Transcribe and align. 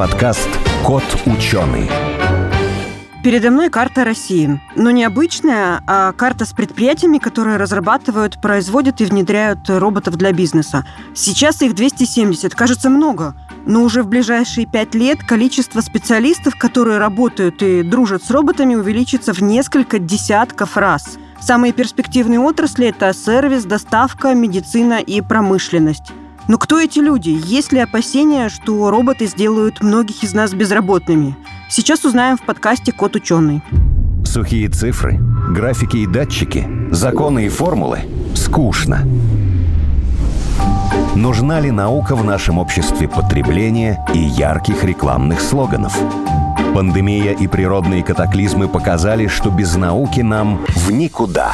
подкаст 0.00 0.48
«Кот 0.82 1.04
ученый». 1.26 1.86
Передо 3.22 3.50
мной 3.50 3.68
карта 3.68 4.02
России. 4.02 4.58
Но 4.74 4.90
не 4.90 5.04
обычная, 5.04 5.82
а 5.86 6.12
карта 6.12 6.46
с 6.46 6.54
предприятиями, 6.54 7.18
которые 7.18 7.58
разрабатывают, 7.58 8.40
производят 8.40 9.02
и 9.02 9.04
внедряют 9.04 9.68
роботов 9.68 10.16
для 10.16 10.32
бизнеса. 10.32 10.86
Сейчас 11.14 11.60
их 11.60 11.74
270, 11.74 12.54
кажется 12.54 12.88
много. 12.88 13.34
Но 13.66 13.82
уже 13.82 14.02
в 14.02 14.08
ближайшие 14.08 14.64
пять 14.64 14.94
лет 14.94 15.22
количество 15.22 15.82
специалистов, 15.82 16.56
которые 16.56 16.96
работают 16.96 17.62
и 17.62 17.82
дружат 17.82 18.24
с 18.24 18.30
роботами, 18.30 18.76
увеличится 18.76 19.34
в 19.34 19.42
несколько 19.42 19.98
десятков 19.98 20.78
раз. 20.78 21.18
Самые 21.42 21.74
перспективные 21.74 22.40
отрасли– 22.40 22.86
это 22.88 23.12
сервис, 23.12 23.64
доставка, 23.64 24.32
медицина 24.32 24.98
и 24.98 25.20
промышленность. 25.20 26.10
Но 26.48 26.58
кто 26.58 26.80
эти 26.80 26.98
люди? 26.98 27.38
Есть 27.44 27.72
ли 27.72 27.78
опасения, 27.78 28.48
что 28.48 28.90
роботы 28.90 29.26
сделают 29.26 29.82
многих 29.82 30.24
из 30.24 30.34
нас 30.34 30.52
безработными? 30.52 31.36
Сейчас 31.68 32.04
узнаем 32.04 32.36
в 32.36 32.42
подкасте 32.42 32.92
«Кот 32.92 33.14
ученый». 33.16 33.62
Сухие 34.24 34.68
цифры, 34.68 35.18
графики 35.50 35.98
и 35.98 36.06
датчики, 36.06 36.68
законы 36.90 37.46
и 37.46 37.48
формулы– 37.48 38.00
скучно. 38.34 39.06
Нужна 41.16 41.60
ли 41.60 41.70
наука 41.70 42.14
в 42.14 42.24
нашем 42.24 42.58
обществе 42.58 43.08
потребления 43.08 44.04
и 44.14 44.18
ярких 44.18 44.84
рекламных 44.84 45.40
слоганов? 45.40 45.98
Пандемия 46.74 47.32
и 47.32 47.46
природные 47.48 48.04
катаклизмы 48.04 48.68
показали, 48.68 49.26
что 49.26 49.50
без 49.50 49.74
науки 49.74 50.20
нам 50.20 50.64
в 50.68 50.92
никуда. 50.92 51.52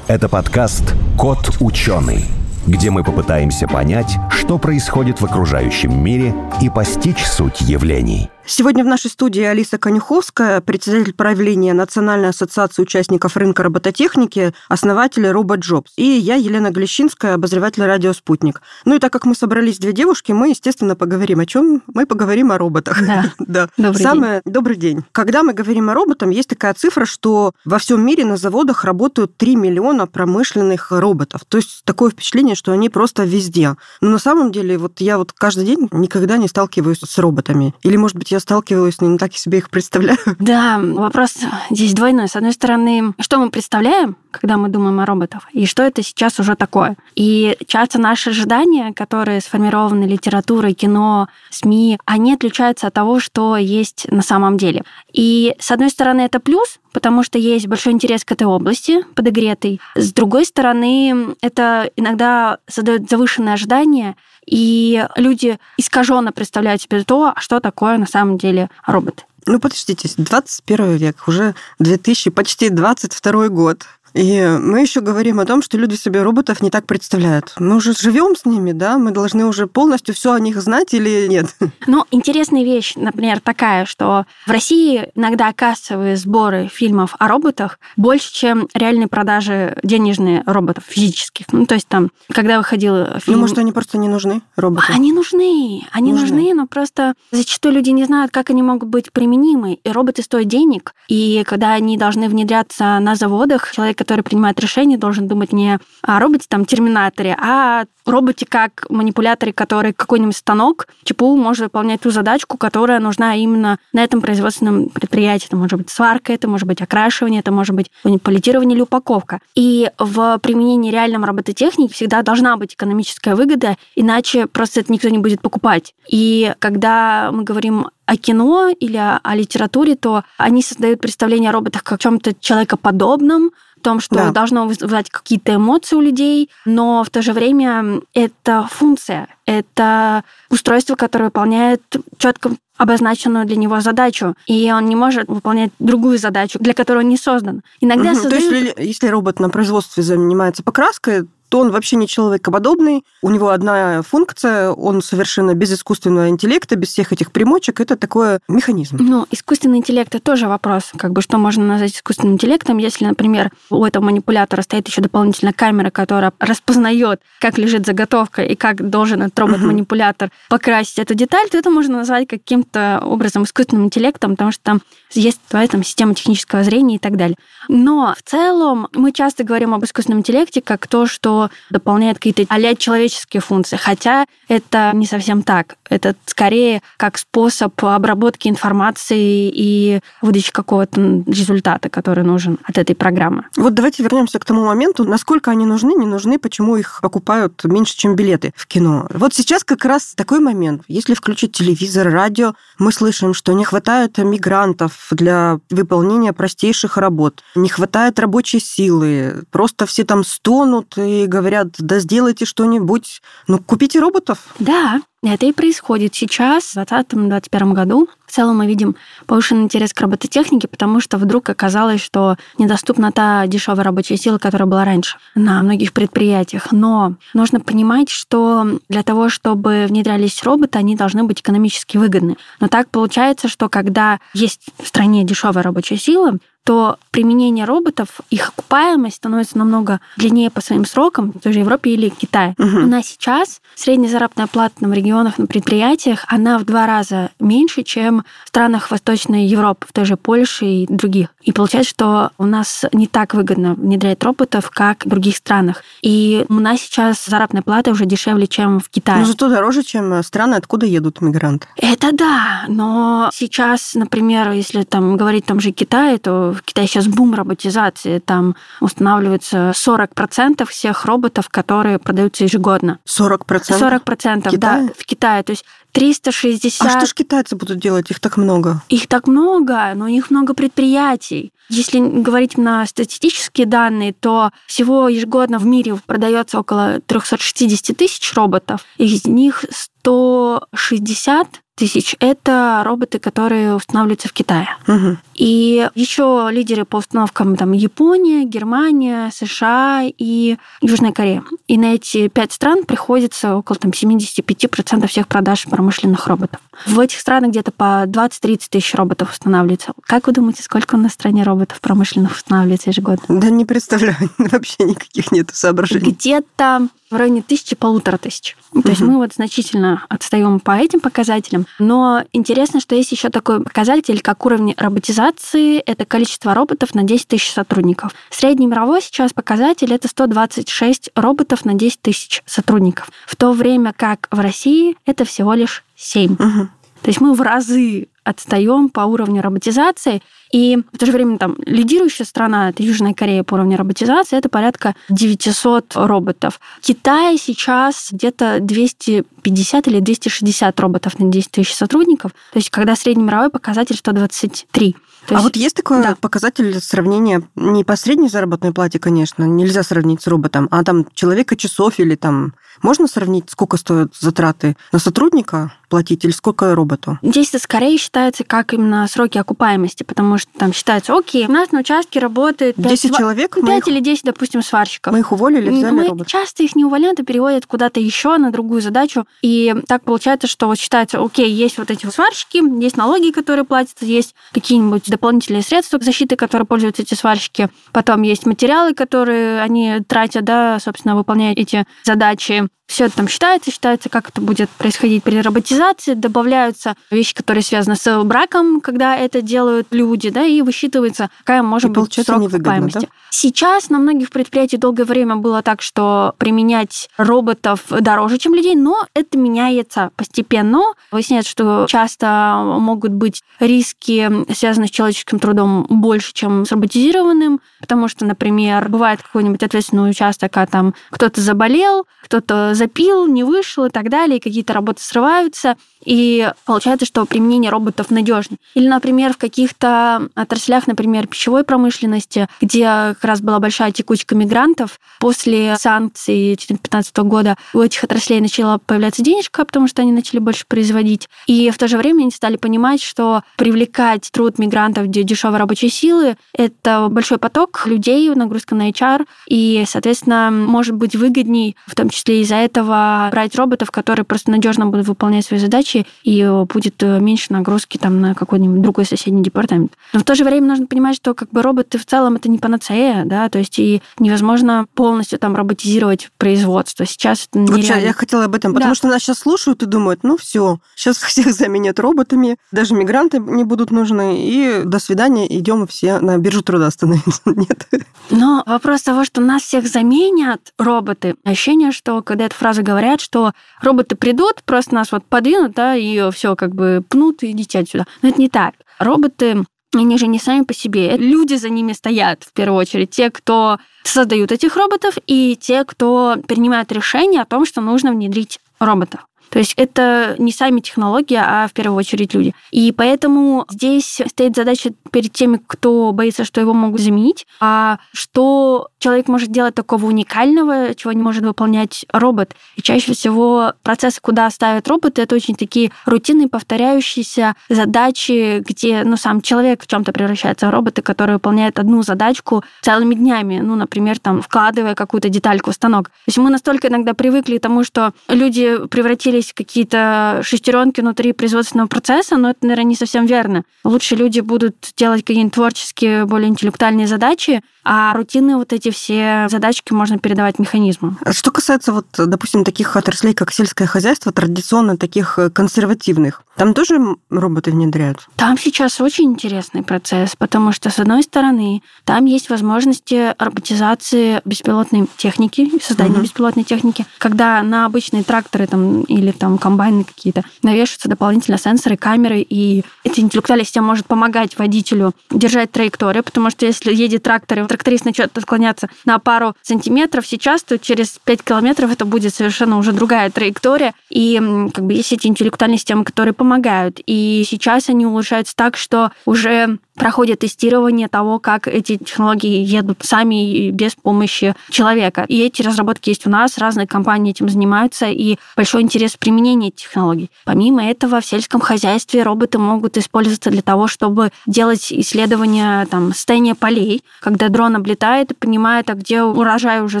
Это 0.06 0.30
подкаст 0.30 0.94
«Кот 1.18 1.56
ученый», 1.60 2.24
где 2.68 2.90
мы 2.90 3.02
попытаемся 3.02 3.66
понять, 3.66 4.16
что 4.30 4.58
происходит 4.58 5.20
в 5.20 5.24
окружающем 5.24 6.02
мире 6.02 6.34
и 6.60 6.68
постичь 6.68 7.24
суть 7.24 7.60
явлений– 7.62 8.30
Сегодня 8.50 8.82
в 8.82 8.86
нашей 8.86 9.10
студии 9.10 9.42
Алиса 9.42 9.76
Конюховская, 9.76 10.62
председатель 10.62 11.12
правления 11.12 11.74
Национальной 11.74 12.30
ассоциации 12.30 12.80
участников 12.80 13.36
рынка 13.36 13.62
робототехники, 13.62 14.54
основатель 14.70 15.26
RobotJobs. 15.26 15.88
И 15.96 16.04
я, 16.04 16.36
Елена 16.36 16.70
Глещинская, 16.70 17.34
обозреватель 17.34 17.84
радио 17.84 18.14
«Спутник». 18.14 18.62
Ну 18.86 18.96
и 18.96 19.00
так 19.00 19.12
как 19.12 19.26
мы 19.26 19.34
собрались 19.34 19.78
две 19.78 19.92
девушки, 19.92 20.32
мы, 20.32 20.48
естественно, 20.48 20.96
поговорим 20.96 21.40
о 21.40 21.46
чем? 21.46 21.82
Мы 21.92 22.06
поговорим 22.06 22.50
о 22.50 22.56
роботах. 22.56 23.06
Да. 23.06 23.32
да. 23.38 23.68
Добрый 23.76 24.02
Самое... 24.02 24.32
день. 24.42 24.52
Добрый 24.54 24.76
день. 24.76 25.04
Когда 25.12 25.42
мы 25.42 25.52
говорим 25.52 25.90
о 25.90 25.94
роботах, 25.94 26.30
есть 26.30 26.48
такая 26.48 26.72
цифра, 26.72 27.04
что 27.04 27.52
во 27.66 27.78
всем 27.78 28.00
мире 28.00 28.24
на 28.24 28.38
заводах 28.38 28.82
работают 28.86 29.36
3 29.36 29.56
миллиона 29.56 30.06
промышленных 30.06 30.90
роботов. 30.90 31.42
То 31.46 31.58
есть 31.58 31.82
такое 31.84 32.10
впечатление, 32.12 32.54
что 32.54 32.72
они 32.72 32.88
просто 32.88 33.24
везде. 33.24 33.76
Но 34.00 34.08
на 34.08 34.18
самом 34.18 34.52
деле, 34.52 34.78
вот 34.78 35.02
я 35.02 35.18
вот 35.18 35.34
каждый 35.34 35.66
день 35.66 35.90
никогда 35.92 36.38
не 36.38 36.48
сталкиваюсь 36.48 37.00
с 37.00 37.18
роботами. 37.18 37.74
Или, 37.82 37.96
может 37.96 38.16
быть, 38.16 38.30
я 38.30 38.37
я 38.38 38.40
сталкивалась, 38.40 39.00
но 39.00 39.08
не 39.08 39.18
так 39.18 39.32
я 39.32 39.38
себе 39.38 39.58
их 39.58 39.70
представляю. 39.70 40.18
Да, 40.38 40.78
вопрос 40.80 41.34
здесь 41.70 41.94
двойной. 41.94 42.28
С 42.28 42.36
одной 42.36 42.52
стороны, 42.52 43.12
что 43.20 43.38
мы 43.38 43.50
представляем, 43.50 44.16
когда 44.30 44.56
мы 44.56 44.68
думаем 44.68 45.00
о 45.00 45.06
роботах, 45.06 45.48
и 45.52 45.66
что 45.66 45.82
это 45.82 46.02
сейчас 46.02 46.38
уже 46.38 46.54
такое. 46.54 46.96
И 47.14 47.56
часто 47.66 48.00
наши 48.00 48.30
ожидания, 48.30 48.92
которые 48.92 49.40
сформированы 49.40 50.04
литературой, 50.04 50.74
кино, 50.74 51.28
СМИ, 51.50 51.98
они 52.04 52.34
отличаются 52.34 52.86
от 52.86 52.94
того, 52.94 53.20
что 53.20 53.56
есть 53.56 54.06
на 54.10 54.22
самом 54.22 54.56
деле. 54.56 54.84
И, 55.12 55.54
с 55.58 55.70
одной 55.70 55.90
стороны, 55.90 56.22
это 56.22 56.40
плюс, 56.40 56.78
потому 56.92 57.22
что 57.22 57.38
есть 57.38 57.66
большой 57.66 57.92
интерес 57.92 58.24
к 58.24 58.32
этой 58.32 58.46
области, 58.46 59.02
подогретой. 59.14 59.80
С 59.94 60.12
другой 60.12 60.44
стороны, 60.44 61.34
это 61.40 61.90
иногда 61.96 62.58
создает 62.66 63.08
завышенные 63.08 63.54
ожидания, 63.54 64.16
и 64.50 65.06
люди 65.16 65.58
искаженно 65.76 66.32
представляют 66.32 66.82
себе 66.82 67.04
то, 67.04 67.34
что 67.36 67.60
такое 67.60 67.98
на 67.98 68.06
самом 68.06 68.38
деле 68.38 68.70
робот. 68.86 69.24
Ну, 69.46 69.60
подождите, 69.60 70.10
21 70.16 70.96
век, 70.96 71.26
уже 71.26 71.54
2000, 71.78 72.30
почти 72.30 72.68
22 72.68 73.48
год. 73.48 73.86
И 74.14 74.40
мы 74.60 74.80
еще 74.80 75.00
говорим 75.00 75.40
о 75.40 75.46
том, 75.46 75.62
что 75.62 75.76
люди 75.76 75.94
себе 75.94 76.22
роботов 76.22 76.62
не 76.62 76.70
так 76.70 76.86
представляют. 76.86 77.54
Мы 77.58 77.76
уже 77.76 77.92
живем 77.92 78.36
с 78.36 78.44
ними, 78.44 78.72
да, 78.72 78.98
мы 78.98 79.10
должны 79.10 79.44
уже 79.44 79.66
полностью 79.66 80.14
все 80.14 80.32
о 80.32 80.40
них 80.40 80.60
знать 80.60 80.94
или 80.94 81.26
нет? 81.28 81.54
Ну, 81.86 82.04
интересная 82.10 82.64
вещь, 82.64 82.94
например, 82.96 83.40
такая, 83.40 83.84
что 83.84 84.26
в 84.46 84.50
России 84.50 85.10
иногда 85.14 85.52
кассовые 85.52 86.16
сборы 86.16 86.68
фильмов 86.72 87.14
о 87.18 87.28
роботах 87.28 87.78
больше, 87.96 88.32
чем 88.32 88.68
реальные 88.74 89.08
продажи 89.08 89.76
денежные 89.82 90.42
роботов 90.46 90.84
физических. 90.86 91.46
Ну, 91.52 91.66
то 91.66 91.74
есть 91.74 91.88
там, 91.88 92.10
когда 92.32 92.58
выходил 92.58 93.04
фильм... 93.20 93.36
Ну, 93.36 93.38
может, 93.38 93.58
они 93.58 93.72
просто 93.72 93.98
не 93.98 94.08
нужны, 94.08 94.42
роботы? 94.56 94.92
Они 94.92 95.12
нужны, 95.12 95.86
они 95.92 96.12
нужны, 96.12 96.28
нужны 96.28 96.54
но 96.54 96.66
просто 96.66 97.14
зачастую 97.30 97.74
люди 97.74 97.90
не 97.90 98.04
знают, 98.04 98.32
как 98.32 98.50
они 98.50 98.62
могут 98.62 98.88
быть 98.88 99.12
применимы. 99.12 99.74
И 99.74 99.90
роботы 99.90 100.22
стоят 100.22 100.48
денег, 100.48 100.94
и 101.08 101.44
когда 101.46 101.72
они 101.72 101.96
должны 101.96 102.28
внедряться 102.28 102.98
на 103.00 103.14
заводах, 103.14 103.70
человек 103.72 103.97
который 103.98 104.22
принимает 104.22 104.60
решение, 104.60 104.96
должен 104.96 105.26
думать 105.26 105.52
не 105.52 105.78
о 106.02 106.20
роботе-терминаторе, 106.20 107.36
а 107.38 107.82
о 107.82 108.10
роботе 108.10 108.46
как 108.48 108.86
манипуляторе, 108.88 109.52
который 109.52 109.92
какой-нибудь 109.92 110.36
станок, 110.36 110.86
ЧПУ 111.04 111.36
может 111.36 111.64
выполнять 111.64 112.00
ту 112.00 112.10
задачку, 112.10 112.56
которая 112.56 113.00
нужна 113.00 113.34
именно 113.34 113.78
на 113.92 114.04
этом 114.04 114.20
производственном 114.20 114.88
предприятии. 114.88 115.46
Это 115.46 115.56
может 115.56 115.78
быть 115.78 115.90
сварка, 115.90 116.32
это 116.32 116.48
может 116.48 116.66
быть 116.66 116.80
окрашивание, 116.80 117.40
это 117.40 117.52
может 117.52 117.74
быть 117.74 117.90
манипулирование 118.04 118.76
или 118.76 118.82
упаковка. 118.82 119.40
И 119.54 119.90
в 119.98 120.38
применении 120.38 120.90
реальном 120.90 121.24
робототехники 121.24 121.92
всегда 121.92 122.22
должна 122.22 122.56
быть 122.56 122.74
экономическая 122.74 123.34
выгода, 123.34 123.76
иначе 123.96 124.46
просто 124.46 124.80
это 124.80 124.92
никто 124.92 125.08
не 125.08 125.18
будет 125.18 125.42
покупать. 125.42 125.94
И 126.08 126.54
когда 126.60 127.30
мы 127.32 127.42
говорим 127.42 127.88
о 128.06 128.16
кино 128.16 128.70
или 128.70 128.96
о, 128.96 129.20
о 129.22 129.36
литературе, 129.36 129.94
то 129.94 130.24
они 130.38 130.62
создают 130.62 131.00
представление 131.00 131.50
о 131.50 131.52
роботах 131.52 131.84
как 131.84 131.98
о 131.98 132.02
чем-то 132.02 132.34
человекоподобном, 132.40 133.50
в 133.78 133.82
том, 133.82 134.00
что 134.00 134.16
да. 134.16 134.30
должно 134.30 134.66
вызывать 134.66 135.10
какие-то 135.10 135.54
эмоции 135.54 135.96
у 135.96 136.00
людей, 136.00 136.50
но 136.64 137.04
в 137.04 137.10
то 137.10 137.22
же 137.22 137.32
время 137.32 138.00
это 138.14 138.68
функция, 138.70 139.28
это 139.46 140.24
устройство, 140.50 140.94
которое 140.94 141.26
выполняет 141.26 141.82
четко 142.18 142.50
обозначенную 142.76 143.44
для 143.44 143.56
него 143.56 143.80
задачу, 143.80 144.34
и 144.46 144.70
он 144.72 144.86
не 144.86 144.96
может 144.96 145.28
выполнять 145.28 145.72
другую 145.78 146.16
задачу, 146.18 146.58
для 146.60 146.74
которой 146.74 146.98
он 146.98 147.08
не 147.08 147.16
создан. 147.16 147.62
Иногда 147.80 148.10
угу. 148.10 148.20
создают... 148.20 148.48
То 148.48 148.54
есть, 148.54 148.66
если, 148.68 148.82
если 148.86 149.06
робот 149.08 149.40
на 149.40 149.50
производстве 149.50 150.02
занимается 150.02 150.62
покраской, 150.62 151.26
то 151.48 151.60
он 151.60 151.70
вообще 151.70 151.96
не 151.96 152.06
человекоподобный, 152.06 153.04
у 153.22 153.30
него 153.30 153.50
одна 153.50 154.02
функция, 154.02 154.70
он 154.70 155.02
совершенно 155.02 155.54
без 155.54 155.72
искусственного 155.72 156.28
интеллекта, 156.28 156.76
без 156.76 156.88
всех 156.88 157.12
этих 157.12 157.32
примочек, 157.32 157.80
это 157.80 157.96
такой 157.96 158.38
механизм. 158.48 158.96
Ну, 159.00 159.26
искусственный 159.30 159.78
интеллект 159.78 160.14
это 160.14 160.22
тоже 160.22 160.48
вопрос, 160.48 160.92
как 160.96 161.12
бы 161.12 161.22
что 161.22 161.38
можно 161.38 161.64
назвать 161.64 161.96
искусственным 161.96 162.34
интеллектом, 162.34 162.78
если, 162.78 163.04
например, 163.04 163.50
у 163.70 163.84
этого 163.84 164.04
манипулятора 164.04 164.62
стоит 164.62 164.88
еще 164.88 165.00
дополнительная 165.00 165.52
камера, 165.52 165.90
которая 165.90 166.32
распознает, 166.38 167.20
как 167.40 167.58
лежит 167.58 167.86
заготовка 167.86 168.42
и 168.42 168.54
как 168.54 168.88
должен 168.88 169.22
этот 169.22 169.38
робот-манипулятор 169.38 170.30
покрасить 170.48 170.98
эту 170.98 171.14
деталь, 171.14 171.48
то 171.48 171.58
это 171.58 171.70
можно 171.70 171.98
назвать 171.98 172.28
каким-то 172.28 173.02
образом 173.04 173.44
искусственным 173.44 173.86
интеллектом, 173.86 174.32
потому 174.32 174.52
что 174.52 174.62
там 174.62 174.80
есть 175.12 175.40
твоя 175.48 175.66
там, 175.68 175.82
система 175.82 176.14
технического 176.14 176.62
зрения 176.62 176.96
и 176.96 176.98
так 176.98 177.16
далее. 177.16 177.36
Но 177.68 178.14
в 178.18 178.28
целом 178.28 178.88
мы 178.94 179.12
часто 179.12 179.44
говорим 179.44 179.74
об 179.74 179.84
искусственном 179.84 180.20
интеллекте 180.20 180.60
как 180.60 180.86
то, 180.86 181.06
что 181.06 181.50
дополняет 181.70 182.18
какие-то 182.18 182.44
а 182.48 182.74
человеческие 182.74 183.40
функции. 183.40 183.76
Хотя 183.76 184.26
это 184.48 184.90
не 184.94 185.06
совсем 185.06 185.42
так. 185.42 185.76
Это 185.88 186.14
скорее 186.26 186.82
как 186.96 187.18
способ 187.18 187.72
обработки 187.84 188.48
информации 188.48 189.50
и 189.54 190.00
выдачи 190.22 190.52
какого-то 190.52 191.22
результата, 191.26 191.88
который 191.88 192.24
нужен 192.24 192.58
от 192.64 192.78
этой 192.78 192.94
программы. 192.94 193.44
Вот 193.56 193.74
давайте 193.74 194.02
вернемся 194.02 194.38
к 194.38 194.44
тому 194.44 194.64
моменту, 194.64 195.04
насколько 195.04 195.50
они 195.50 195.66
нужны, 195.66 195.92
не 195.94 196.06
нужны, 196.06 196.38
почему 196.38 196.76
их 196.76 197.00
покупают 197.02 197.62
меньше, 197.64 197.96
чем 197.96 198.16
билеты 198.16 198.52
в 198.56 198.66
кино. 198.66 199.06
Вот 199.12 199.34
сейчас 199.34 199.64
как 199.64 199.84
раз 199.84 200.14
такой 200.14 200.40
момент. 200.40 200.82
Если 200.88 201.14
включить 201.14 201.52
телевизор, 201.52 202.10
радио, 202.10 202.54
мы 202.78 202.92
слышим, 202.92 203.34
что 203.34 203.52
не 203.52 203.64
хватает 203.64 204.18
мигрантов 204.18 205.08
для 205.10 205.58
выполнения 205.70 206.32
простейших 206.32 206.96
работ, 206.96 207.42
не 207.62 207.68
хватает 207.68 208.18
рабочей 208.18 208.60
силы, 208.60 209.44
просто 209.50 209.86
все 209.86 210.04
там 210.04 210.24
стонут 210.24 210.96
и 210.96 211.26
говорят, 211.26 211.68
да 211.78 211.98
сделайте 211.98 212.44
что-нибудь, 212.44 213.22
ну 213.46 213.58
купите 213.58 214.00
роботов. 214.00 214.38
Да, 214.58 215.00
это 215.22 215.46
и 215.46 215.52
происходит 215.52 216.14
сейчас, 216.14 216.74
в 216.74 216.78
2020-2021 216.78 217.72
году. 217.72 218.08
В 218.26 218.32
целом 218.32 218.58
мы 218.58 218.66
видим 218.66 218.94
повышенный 219.26 219.62
интерес 219.62 219.92
к 219.92 220.00
робототехнике, 220.00 220.68
потому 220.68 221.00
что 221.00 221.18
вдруг 221.18 221.48
оказалось, 221.50 222.00
что 222.00 222.36
недоступна 222.56 223.10
та 223.10 223.46
дешевая 223.46 223.84
рабочая 223.84 224.16
сила, 224.16 224.38
которая 224.38 224.66
была 224.66 224.84
раньше 224.84 225.18
на 225.34 225.62
многих 225.62 225.92
предприятиях. 225.92 226.70
Но 226.70 227.14
нужно 227.34 227.58
понимать, 227.58 228.10
что 228.10 228.78
для 228.88 229.02
того, 229.02 229.28
чтобы 229.28 229.86
внедрялись 229.88 230.42
роботы, 230.44 230.78
они 230.78 230.94
должны 230.94 231.24
быть 231.24 231.40
экономически 231.40 231.96
выгодны. 231.96 232.36
Но 232.60 232.68
так 232.68 232.88
получается, 232.90 233.48
что 233.48 233.68
когда 233.68 234.20
есть 234.34 234.68
в 234.80 234.86
стране 234.86 235.24
дешевая 235.24 235.64
рабочая 235.64 235.96
сила, 235.96 236.38
что 236.68 236.98
применение 237.12 237.64
роботов, 237.64 238.20
их 238.28 238.50
окупаемость 238.50 239.16
становится 239.16 239.56
намного 239.56 240.02
длиннее 240.18 240.50
по 240.50 240.60
своим 240.60 240.84
срокам 240.84 241.32
в 241.32 241.40
той 241.40 241.54
же 241.54 241.60
Европе 241.60 241.92
или 241.92 242.10
Китае. 242.10 242.54
Угу. 242.58 242.66
У 242.66 242.86
нас 242.86 243.06
сейчас 243.06 243.62
средняя 243.74 244.10
заработная 244.10 244.48
плата 244.48 244.74
в 244.76 244.82
регионах, 245.08 245.38
на 245.38 245.46
предприятиях, 245.46 246.24
она 246.28 246.58
в 246.58 246.64
два 246.64 246.86
раза 246.86 247.30
меньше, 247.40 247.82
чем 247.82 248.24
в 248.44 248.48
странах 248.48 248.90
Восточной 248.90 249.46
Европы, 249.46 249.86
в 249.88 249.92
той 249.92 250.04
же 250.04 250.16
Польше 250.16 250.66
и 250.66 250.86
других. 250.86 251.28
И 251.42 251.52
получается, 251.52 251.90
что 251.90 252.30
у 252.36 252.44
нас 252.44 252.84
не 252.92 253.06
так 253.06 253.32
выгодно 253.32 253.74
внедрять 253.74 254.22
роботов, 254.22 254.70
как 254.70 255.06
в 255.06 255.08
других 255.08 255.36
странах. 255.36 255.82
И 256.02 256.44
у 256.50 256.54
нас 256.54 256.80
сейчас 256.80 257.24
заработная 257.24 257.62
плата 257.62 257.90
уже 257.90 258.04
дешевле, 258.04 258.46
чем 258.46 258.80
в 258.80 258.90
Китае. 258.90 259.20
Но 259.20 259.24
зато 259.24 259.48
дороже, 259.48 259.82
чем 259.82 260.22
страны, 260.22 260.56
откуда 260.56 260.84
едут 260.84 261.22
мигранты. 261.22 261.66
Это 261.76 262.12
да, 262.12 262.64
но 262.68 263.30
сейчас, 263.32 263.94
например, 263.94 264.50
если 264.50 264.82
там 264.82 265.16
говорить 265.16 265.46
там 265.46 265.58
же 265.58 265.70
Китае, 265.70 266.18
то 266.18 266.52
в 266.52 266.62
Китае 266.62 266.86
сейчас 266.86 267.06
бум 267.06 267.34
роботизации, 267.34 268.18
там 268.18 268.56
устанавливается 268.80 269.72
40% 269.74 270.66
всех 270.66 271.06
роботов, 271.06 271.48
которые 271.48 271.98
продаются 271.98 272.44
ежегодно. 272.44 272.98
40%? 273.06 273.38
40%, 273.48 274.56
да, 274.58 274.88
в 274.98 275.06
Китае. 275.06 275.42
То 275.42 275.52
есть 275.52 275.64
360... 275.98 276.86
А 276.86 276.90
что 276.90 277.06
ж 277.06 277.14
китайцы 277.14 277.56
будут 277.56 277.78
делать? 277.78 278.10
Их 278.10 278.20
так 278.20 278.36
много. 278.36 278.82
Их 278.88 279.08
так 279.08 279.26
много, 279.26 279.92
но 279.94 280.04
у 280.04 280.08
них 280.08 280.30
много 280.30 280.54
предприятий. 280.54 281.52
Если 281.68 281.98
говорить 281.98 282.56
на 282.56 282.86
статистические 282.86 283.66
данные, 283.66 284.12
то 284.12 284.50
всего 284.66 285.08
ежегодно 285.08 285.58
в 285.58 285.66
мире 285.66 285.98
продается 286.06 286.60
около 286.60 287.00
360 287.06 287.96
тысяч 287.96 288.32
роботов. 288.34 288.84
Из 288.96 289.26
них 289.26 289.64
160 289.70 291.60
тысяч– 291.78 292.16
это 292.20 292.82
роботы, 292.84 293.18
которые 293.18 293.74
устанавливаются 293.74 294.28
в 294.28 294.32
Китае. 294.32 294.68
Угу. 294.88 295.16
И 295.36 295.88
еще 295.94 296.48
лидеры 296.50 296.84
по 296.84 296.96
установкам 296.96 297.56
там 297.56 297.72
Япония, 297.72 298.44
Германия, 298.44 299.30
США 299.32 300.02
и 300.04 300.56
Южная 300.82 301.12
Корея. 301.12 301.44
И 301.68 301.78
на 301.78 301.94
эти 301.94 302.28
пять 302.28 302.52
стран 302.52 302.84
приходится 302.84 303.54
около 303.54 303.78
там, 303.78 303.92
75% 303.92 305.06
всех 305.06 305.28
продаж 305.28 305.66
промышленных 305.88 306.26
роботов. 306.26 306.60
В 306.86 307.00
этих 307.00 307.18
странах 307.18 307.50
где-то 307.50 307.72
по 307.72 308.04
20-30 308.06 308.66
тысяч 308.68 308.94
роботов 308.94 309.32
устанавливается. 309.32 309.92
Как 310.02 310.26
вы 310.26 310.32
думаете, 310.32 310.62
сколько 310.62 310.96
у 310.96 310.98
нас 310.98 311.12
в 311.12 311.14
стране 311.14 311.42
роботов 311.42 311.80
промышленных 311.80 312.32
устанавливается 312.32 312.90
ежегодно? 312.90 313.40
Да 313.40 313.48
не 313.48 313.64
представляю, 313.64 314.16
вообще 314.38 314.84
никаких 314.84 315.32
нет 315.32 315.50
соображений. 315.52 316.12
Где-то 316.12 316.88
в 317.10 317.16
районе 317.16 317.42
тысячи, 317.42 317.74
полутора 317.74 318.18
тысяч. 318.18 318.56
Угу. 318.72 318.82
То 318.82 318.88
есть 318.90 319.00
мы 319.00 319.16
вот 319.16 319.32
значительно 319.34 320.04
отстаем 320.08 320.60
по 320.60 320.72
этим 320.72 321.00
показателям. 321.00 321.66
Но 321.78 322.22
интересно, 322.32 322.80
что 322.80 322.94
есть 322.94 323.12
еще 323.12 323.30
такой 323.30 323.62
показатель, 323.62 324.20
как 324.20 324.44
уровень 324.44 324.74
роботизации. 324.76 325.78
Это 325.78 326.04
количество 326.04 326.54
роботов 326.54 326.94
на 326.94 327.04
10 327.04 327.28
тысяч 327.28 327.52
сотрудников. 327.52 328.12
Средний 328.30 328.66
мировой 328.66 329.00
сейчас 329.00 329.32
показатель 329.32 329.92
это 329.92 330.08
126 330.08 331.10
роботов 331.14 331.64
на 331.64 331.74
10 331.74 332.00
тысяч 332.00 332.42
сотрудников. 332.46 333.10
В 333.26 333.36
то 333.36 333.52
время 333.52 333.94
как 333.96 334.28
в 334.30 334.38
России 334.40 334.96
это 335.06 335.24
всего 335.24 335.54
лишь 335.54 335.67
7. 335.96 336.32
Угу. 336.32 336.68
То 337.02 337.08
есть 337.08 337.20
мы 337.20 337.34
в 337.34 337.40
разы 337.40 338.08
отстаем 338.28 338.88
по 338.88 339.00
уровню 339.00 339.42
роботизации. 339.42 340.22
И 340.52 340.78
в 340.92 340.98
то 340.98 341.06
же 341.06 341.12
время 341.12 341.38
там 341.38 341.56
лидирующая 341.64 342.24
страна, 342.24 342.70
это 342.70 342.82
Южная 342.82 343.12
Корея 343.12 343.42
по 343.42 343.54
уровню 343.54 343.76
роботизации, 343.76 344.38
это 344.38 344.48
порядка 344.48 344.94
900 345.10 345.92
роботов. 345.94 346.60
Китай 346.80 347.38
сейчас 347.38 348.08
где-то 348.12 348.58
250 348.60 349.88
или 349.88 350.00
260 350.00 350.80
роботов 350.80 351.18
на 351.18 351.30
10 351.30 351.50
тысяч 351.50 351.74
сотрудников. 351.74 352.32
То 352.52 352.58
есть 352.58 352.70
когда 352.70 352.96
средний 352.96 353.24
мировой 353.24 353.50
показатель 353.50 353.96
123. 353.96 354.96
То 355.26 355.36
а 355.36 355.42
вот 355.42 355.56
есть 355.56 355.76
такой 355.76 356.02
да. 356.02 356.16
показатель 356.18 356.80
сравнения 356.80 357.42
не 357.54 357.84
по 357.84 357.96
средней 357.96 358.28
заработной 358.28 358.72
плате, 358.72 358.98
конечно, 358.98 359.44
нельзя 359.44 359.82
сравнить 359.82 360.22
с 360.22 360.26
роботом, 360.26 360.68
а 360.70 360.82
там 360.84 361.04
человека 361.12 361.54
часов 361.54 361.98
или 361.98 362.14
там 362.14 362.54
можно 362.82 363.06
сравнить, 363.08 363.50
сколько 363.50 363.76
стоят 363.76 364.14
затраты 364.18 364.76
на 364.92 364.98
сотрудника 364.98 365.72
платить 365.88 366.24
или 366.24 366.32
сколько 366.32 366.74
роботу? 366.74 367.18
Здесь 367.22 367.48
это 367.48 367.58
скорее 367.58 367.98
считается 367.98 368.17
как 368.46 368.72
именно 368.72 369.06
сроки 369.08 369.38
окупаемости, 369.38 370.02
потому 370.02 370.38
что 370.38 370.50
там 370.58 370.72
считается, 370.72 371.16
окей, 371.16 371.46
у 371.46 371.50
нас 371.50 371.72
на 371.72 371.80
участке 371.80 372.20
работает 372.20 372.76
5, 372.76 372.86
10 372.86 373.16
человек? 373.16 373.54
5 373.54 373.78
их... 373.78 373.88
или 373.88 374.00
10, 374.00 374.24
допустим, 374.24 374.62
сварщиков. 374.62 375.12
Мы 375.12 375.20
их 375.20 375.32
уволили, 375.32 375.70
взяли 375.70 375.92
Мы 375.92 376.06
робот. 376.08 376.26
часто 376.26 376.62
их 376.62 376.76
не 376.76 376.84
увольняют 376.84 377.20
и 377.20 377.24
переводят 377.24 377.66
куда-то 377.66 378.00
еще 378.00 378.36
на 378.36 378.50
другую 378.50 378.80
задачу. 378.80 379.26
И 379.42 379.74
так 379.86 380.02
получается, 380.04 380.46
что 380.46 380.66
вот 380.66 380.78
считается, 380.78 381.22
окей, 381.22 381.50
есть 381.50 381.78
вот 381.78 381.90
эти 381.90 382.04
вот 382.04 382.14
сварщики, 382.14 382.62
есть 382.82 382.96
налоги, 382.96 383.30
которые 383.30 383.64
платятся, 383.64 384.04
есть 384.04 384.34
какие-нибудь 384.52 385.08
дополнительные 385.08 385.62
средства 385.62 385.98
защиты, 386.00 386.36
которые 386.36 386.66
пользуются 386.66 387.02
эти 387.02 387.14
сварщики. 387.14 387.68
Потом 387.92 388.22
есть 388.22 388.46
материалы, 388.46 388.94
которые 388.94 389.60
они 389.60 390.00
тратят, 390.06 390.44
да, 390.44 390.78
собственно, 390.80 391.16
выполняя 391.16 391.54
эти 391.54 391.86
задачи. 392.04 392.68
Все 392.88 393.04
это 393.04 393.16
там 393.16 393.28
считается, 393.28 393.70
считается, 393.70 394.08
как 394.08 394.30
это 394.30 394.40
будет 394.40 394.70
происходить 394.70 395.22
при 395.22 395.40
роботизации, 395.42 396.14
добавляются 396.14 396.94
вещи, 397.10 397.34
которые 397.34 397.62
связаны 397.62 397.96
с 397.96 398.24
браком, 398.24 398.80
когда 398.80 399.14
это 399.14 399.42
делают 399.42 399.88
люди, 399.90 400.30
да, 400.30 400.42
и 400.44 400.62
высчитывается, 400.62 401.28
какая 401.40 401.62
может 401.62 401.90
и 401.90 402.00
быть 402.00 402.14
срок 402.14 402.48
окупаемости. 402.48 403.00
Да? 403.00 403.08
Сейчас 403.30 403.90
на 403.90 403.98
многих 403.98 404.30
предприятиях 404.30 404.80
долгое 404.80 405.04
время 405.04 405.36
было 405.36 405.62
так, 405.62 405.82
что 405.82 406.34
применять 406.38 407.10
роботов 407.18 407.84
дороже, 407.90 408.38
чем 408.38 408.54
людей, 408.54 408.74
но 408.74 409.06
это 409.12 409.36
меняется 409.36 410.10
постепенно. 410.16 410.80
Выясняется, 411.12 411.50
что 411.50 411.86
часто 411.88 412.62
могут 412.64 413.12
быть 413.12 413.42
риски, 413.60 414.30
связанные 414.54 414.88
с 414.88 414.92
человеческим 414.92 415.38
трудом, 415.38 415.86
больше, 415.90 416.32
чем 416.32 416.64
с 416.64 416.72
роботизированным, 416.72 417.60
потому 417.80 418.08
что, 418.08 418.24
например, 418.24 418.88
бывает 418.88 419.22
какой-нибудь 419.22 419.62
ответственный 419.62 420.10
участок, 420.10 420.56
а 420.56 420.66
там 420.66 420.94
кто-то 421.10 421.40
заболел, 421.42 422.06
кто-то 422.24 422.74
запил, 422.78 423.26
не 423.26 423.44
вышел 423.44 423.84
и 423.84 423.90
так 423.90 424.08
далее, 424.08 424.38
и 424.38 424.40
какие-то 424.40 424.72
работы 424.72 425.02
срываются, 425.02 425.76
и 426.04 426.50
получается, 426.64 427.04
что 427.04 427.26
применение 427.26 427.70
роботов 427.70 428.10
надежнее. 428.10 428.58
Или, 428.74 428.88
например, 428.88 429.34
в 429.34 429.36
каких-то 429.36 430.28
отраслях, 430.34 430.86
например, 430.86 431.26
пищевой 431.26 431.64
промышленности, 431.64 432.48
где 432.60 432.84
как 432.84 433.24
раз 433.24 433.40
была 433.40 433.58
большая 433.58 433.92
текучка 433.92 434.34
мигрантов, 434.34 435.00
после 435.20 435.76
санкций 435.76 436.54
2015 436.56 437.16
года 437.18 437.56
у 437.74 437.80
этих 437.80 438.04
отраслей 438.04 438.40
начала 438.40 438.78
появляться 438.78 439.22
денежка, 439.22 439.64
потому 439.64 439.88
что 439.88 440.02
они 440.02 440.12
начали 440.12 440.38
больше 440.38 440.64
производить. 440.66 441.28
И 441.46 441.70
в 441.70 441.78
то 441.78 441.88
же 441.88 441.98
время 441.98 442.22
они 442.22 442.30
стали 442.30 442.56
понимать, 442.56 443.02
что 443.02 443.42
привлекать 443.56 444.30
труд 444.32 444.58
мигрантов 444.58 445.08
дешевой 445.08 445.58
рабочей 445.58 445.90
силы— 445.90 446.36
это 446.56 447.08
большой 447.10 447.38
поток 447.38 447.82
людей, 447.86 448.28
нагрузка 448.34 448.74
на 448.74 448.90
HR, 448.90 449.26
и, 449.48 449.84
соответственно, 449.86 450.50
может 450.50 450.94
быть 450.94 451.16
выгодней, 451.16 451.76
в 451.86 451.94
том 451.94 452.08
числе 452.10 452.42
из-за 452.42 452.56
этого, 452.68 453.28
брать 453.30 453.54
роботов, 453.56 453.90
которые 453.90 454.24
просто 454.24 454.50
надежно 454.50 454.86
будут 454.86 455.06
выполнять 455.06 455.44
свои 455.46 455.58
задачи, 455.58 456.06
и 456.22 456.46
будет 456.72 457.02
меньше 457.02 457.52
нагрузки 457.52 457.98
там 457.98 458.20
на 458.20 458.34
какой-нибудь 458.34 458.82
другой 458.82 459.04
соседний 459.04 459.42
департамент. 459.42 459.92
Но 460.12 460.20
в 460.20 460.24
то 460.24 460.34
же 460.34 460.44
время 460.44 460.68
нужно 460.68 460.86
понимать, 460.86 461.16
что 461.16 461.34
как 461.34 461.50
бы 461.50 461.62
роботы 461.62 461.98
в 461.98 462.06
целом 462.06 462.36
это 462.36 462.48
не 462.48 462.58
панацея, 462.58 463.24
да, 463.24 463.48
то 463.48 463.58
есть 463.58 463.78
и 463.78 464.02
невозможно 464.18 464.86
полностью 464.94 465.38
там 465.38 465.56
роботизировать 465.56 466.30
производство. 466.38 467.06
Сейчас 467.06 467.48
это 467.50 467.58
нереально. 467.58 467.94
Вот 467.94 468.02
я 468.02 468.12
хотела 468.12 468.44
об 468.44 468.54
этом, 468.54 468.74
потому 468.74 468.92
да. 468.92 468.94
что 468.94 469.08
нас 469.08 469.22
сейчас 469.22 469.38
слушают 469.38 469.82
и 469.82 469.86
думают, 469.86 470.20
ну 470.22 470.36
все, 470.36 470.78
сейчас 470.94 471.16
всех 471.22 471.52
заменят 471.52 471.98
роботами, 471.98 472.56
даже 472.72 472.94
мигранты 472.94 473.38
не 473.38 473.64
будут 473.64 473.90
нужны, 473.90 474.42
и 474.44 474.82
до 474.84 474.98
свидания, 474.98 475.46
идем 475.58 475.86
все 475.86 476.18
на 476.20 476.38
биржу 476.38 476.62
труда 476.62 476.90
становиться. 476.90 477.40
Нет. 477.46 477.88
Но 478.30 478.62
вопрос 478.66 479.02
того, 479.02 479.24
что 479.24 479.40
нас 479.40 479.62
всех 479.62 479.88
заменят 479.88 480.72
роботы, 480.78 481.36
ощущение, 481.44 481.92
что 481.92 482.22
когда 482.22 482.46
эту 482.46 482.56
фразу 482.58 482.82
говорят, 482.82 483.20
что 483.20 483.52
роботы 483.80 484.16
придут, 484.16 484.62
просто 484.64 484.94
нас 484.94 485.12
вот 485.12 485.24
подвинут, 485.24 485.72
да, 485.72 485.94
и 485.94 486.30
все 486.30 486.56
как 486.56 486.74
бы 486.74 487.02
пнут 487.08 487.42
и 487.42 487.52
идите 487.52 487.78
отсюда. 487.78 488.06
Но 488.22 488.28
это 488.28 488.40
не 488.40 488.48
так. 488.48 488.74
Роботы 488.98 489.64
они 489.94 490.18
же 490.18 490.26
не 490.26 490.38
сами 490.38 490.64
по 490.64 490.74
себе. 490.74 491.16
Люди 491.16 491.54
за 491.54 491.70
ними 491.70 491.92
стоят, 491.92 492.44
в 492.44 492.52
первую 492.52 492.80
очередь. 492.80 493.10
Те, 493.10 493.30
кто 493.30 493.78
создают 494.04 494.52
этих 494.52 494.76
роботов, 494.76 495.16
и 495.26 495.56
те, 495.58 495.84
кто 495.84 496.36
принимают 496.46 496.92
решение 496.92 497.40
о 497.42 497.46
том, 497.46 497.64
что 497.64 497.80
нужно 497.80 498.12
внедрить 498.12 498.60
роботов. 498.80 499.26
То 499.50 499.58
есть 499.58 499.74
это 499.76 500.36
не 500.38 500.52
сами 500.52 500.80
технологии, 500.80 501.38
а 501.40 501.66
в 501.68 501.72
первую 501.72 501.96
очередь 501.96 502.34
люди. 502.34 502.54
И 502.70 502.92
поэтому 502.92 503.66
здесь 503.70 504.20
стоит 504.26 504.56
задача 504.56 504.90
перед 505.10 505.32
теми, 505.32 505.60
кто 505.66 506.12
боится, 506.12 506.44
что 506.44 506.60
его 506.60 506.74
могут 506.74 507.00
заменить, 507.00 507.46
а 507.60 507.98
что 508.12 508.88
человек 508.98 509.28
может 509.28 509.50
делать 509.50 509.74
такого 509.74 510.06
уникального, 510.06 510.94
чего 510.94 511.12
не 511.12 511.22
может 511.22 511.44
выполнять 511.44 512.04
робот. 512.12 512.54
И 512.76 512.82
чаще 512.82 513.12
всего 513.12 513.72
процессы, 513.82 514.20
куда 514.20 514.50
ставят 514.50 514.88
роботы, 514.88 515.22
это 515.22 515.34
очень 515.34 515.54
такие 515.54 515.92
рутинные, 516.04 516.48
повторяющиеся 516.48 517.54
задачи, 517.68 518.60
где 518.60 519.02
ну, 519.04 519.16
сам 519.16 519.40
человек 519.40 519.82
в 519.82 519.86
чем-то 519.86 520.12
превращается 520.12 520.66
в 520.66 520.70
роботы, 520.70 521.02
которые 521.02 521.36
выполняют 521.36 521.78
одну 521.78 522.02
задачку 522.02 522.64
целыми 522.82 523.14
днями. 523.14 523.60
Ну, 523.60 523.76
например, 523.76 524.18
там, 524.18 524.42
вкладывая 524.42 524.94
какую-то 524.94 525.28
детальку 525.28 525.70
в 525.70 525.74
станок. 525.74 526.08
То 526.08 526.14
есть 526.26 526.38
мы 526.38 526.50
настолько 526.50 526.88
иногда 526.88 527.14
привыкли 527.14 527.58
к 527.58 527.62
тому, 527.62 527.84
что 527.84 528.12
люди 528.28 528.86
превратили 528.88 529.37
появились 529.38 529.52
какие-то 529.54 530.40
шестеренки 530.42 531.00
внутри 531.00 531.32
производственного 531.32 531.88
процесса, 531.88 532.36
но 532.36 532.50
это, 532.50 532.60
наверное, 532.62 532.84
не 532.84 532.96
совсем 532.96 533.26
верно. 533.26 533.62
Лучше 533.84 534.16
люди 534.16 534.40
будут 534.40 534.92
делать 534.96 535.22
какие-нибудь 535.22 535.54
творческие, 535.54 536.24
более 536.26 536.48
интеллектуальные 536.48 537.06
задачи, 537.06 537.62
а 537.84 538.12
рутинные 538.12 538.56
вот 538.56 538.72
эти 538.72 538.90
все 538.90 539.46
задачки 539.48 539.92
можно 539.92 540.18
передавать 540.18 540.58
механизму. 540.58 541.16
Что 541.30 541.50
касается, 541.50 541.92
вот, 541.92 542.06
допустим, 542.18 542.64
таких 542.64 542.96
отраслей, 542.96 543.32
как 543.32 543.52
сельское 543.52 543.86
хозяйство, 543.86 544.30
традиционно 544.30 544.98
таких 544.98 545.38
э, 545.38 545.48
консервативных, 545.48 546.42
там 546.56 546.74
тоже 546.74 546.98
роботы 547.30 547.70
внедряют? 547.70 548.28
Там 548.36 548.58
сейчас 548.58 549.00
очень 549.00 549.32
интересный 549.32 549.82
процесс, 549.82 550.34
потому 550.36 550.72
что, 550.72 550.90
с 550.90 550.98
одной 550.98 551.22
стороны, 551.22 551.82
там 552.04 552.26
есть 552.26 552.50
возможности 552.50 553.34
роботизации 553.38 554.42
беспилотной 554.44 555.08
техники, 555.16 555.70
создания 555.80 556.14
угу. 556.14 556.22
беспилотной 556.22 556.64
техники, 556.64 557.06
когда 557.16 557.62
на 557.62 557.86
обычные 557.86 558.22
тракторы 558.22 558.66
там, 558.66 559.02
или 559.04 559.27
там 559.32 559.58
комбайны 559.58 560.04
какие-то 560.04 560.44
навешиваются 560.62 561.08
дополнительно 561.08 561.58
сенсоры, 561.58 561.96
камеры, 561.96 562.40
и 562.40 562.84
эта 563.04 563.20
интеллектуальная 563.20 563.64
система 563.64 563.88
может 563.88 564.06
помогать 564.06 564.58
водителю 564.58 565.12
держать 565.30 565.70
траекторию, 565.70 566.22
потому 566.24 566.50
что 566.50 566.66
если 566.66 566.94
едет 566.94 567.22
трактор, 567.22 567.60
и 567.60 567.66
тракторист 567.66 568.04
начнет 568.04 568.36
отклоняться 568.36 568.88
на 569.04 569.18
пару 569.18 569.54
сантиметров 569.62 570.26
сейчас, 570.26 570.62
то 570.62 570.78
через 570.78 571.18
5 571.24 571.42
километров 571.42 571.92
это 571.92 572.04
будет 572.04 572.34
совершенно 572.34 572.78
уже 572.78 572.92
другая 572.92 573.30
траектория. 573.30 573.94
И 574.10 574.40
как 574.72 574.84
бы 574.84 574.94
есть 574.94 575.12
эти 575.12 575.26
интеллектуальные 575.26 575.78
системы, 575.78 576.04
которые 576.04 576.34
помогают. 576.34 577.00
И 577.06 577.44
сейчас 577.48 577.88
они 577.88 578.06
улучшаются 578.06 578.54
так, 578.56 578.76
что 578.76 579.12
уже 579.24 579.78
проходит 579.98 580.40
тестирование 580.40 581.08
того, 581.08 581.38
как 581.38 581.68
эти 581.68 581.96
технологии 581.96 582.62
едут 582.62 582.98
сами 583.02 583.70
без 583.70 583.94
помощи 583.94 584.54
человека. 584.70 585.24
И 585.28 585.40
эти 585.40 585.62
разработки 585.62 586.10
есть 586.10 586.26
у 586.26 586.30
нас, 586.30 586.58
разные 586.58 586.86
компании 586.86 587.30
этим 587.30 587.48
занимаются, 587.48 588.06
и 588.06 588.38
большой 588.56 588.82
интерес 588.82 589.12
в 589.12 589.18
применении 589.18 589.68
этих 589.68 589.88
технологий. 589.88 590.30
Помимо 590.44 590.84
этого, 590.84 591.20
в 591.20 591.26
сельском 591.26 591.60
хозяйстве 591.60 592.22
роботы 592.22 592.58
могут 592.58 592.96
использоваться 592.96 593.50
для 593.50 593.62
того, 593.62 593.88
чтобы 593.88 594.30
делать 594.46 594.92
исследования 594.92 595.86
там, 595.86 596.12
состояния 596.12 596.54
полей, 596.54 597.02
когда 597.20 597.48
дрон 597.48 597.76
облетает 597.76 598.32
и 598.32 598.34
понимает, 598.34 598.90
а 598.90 598.94
где 598.94 599.22
урожай 599.22 599.82
уже 599.82 600.00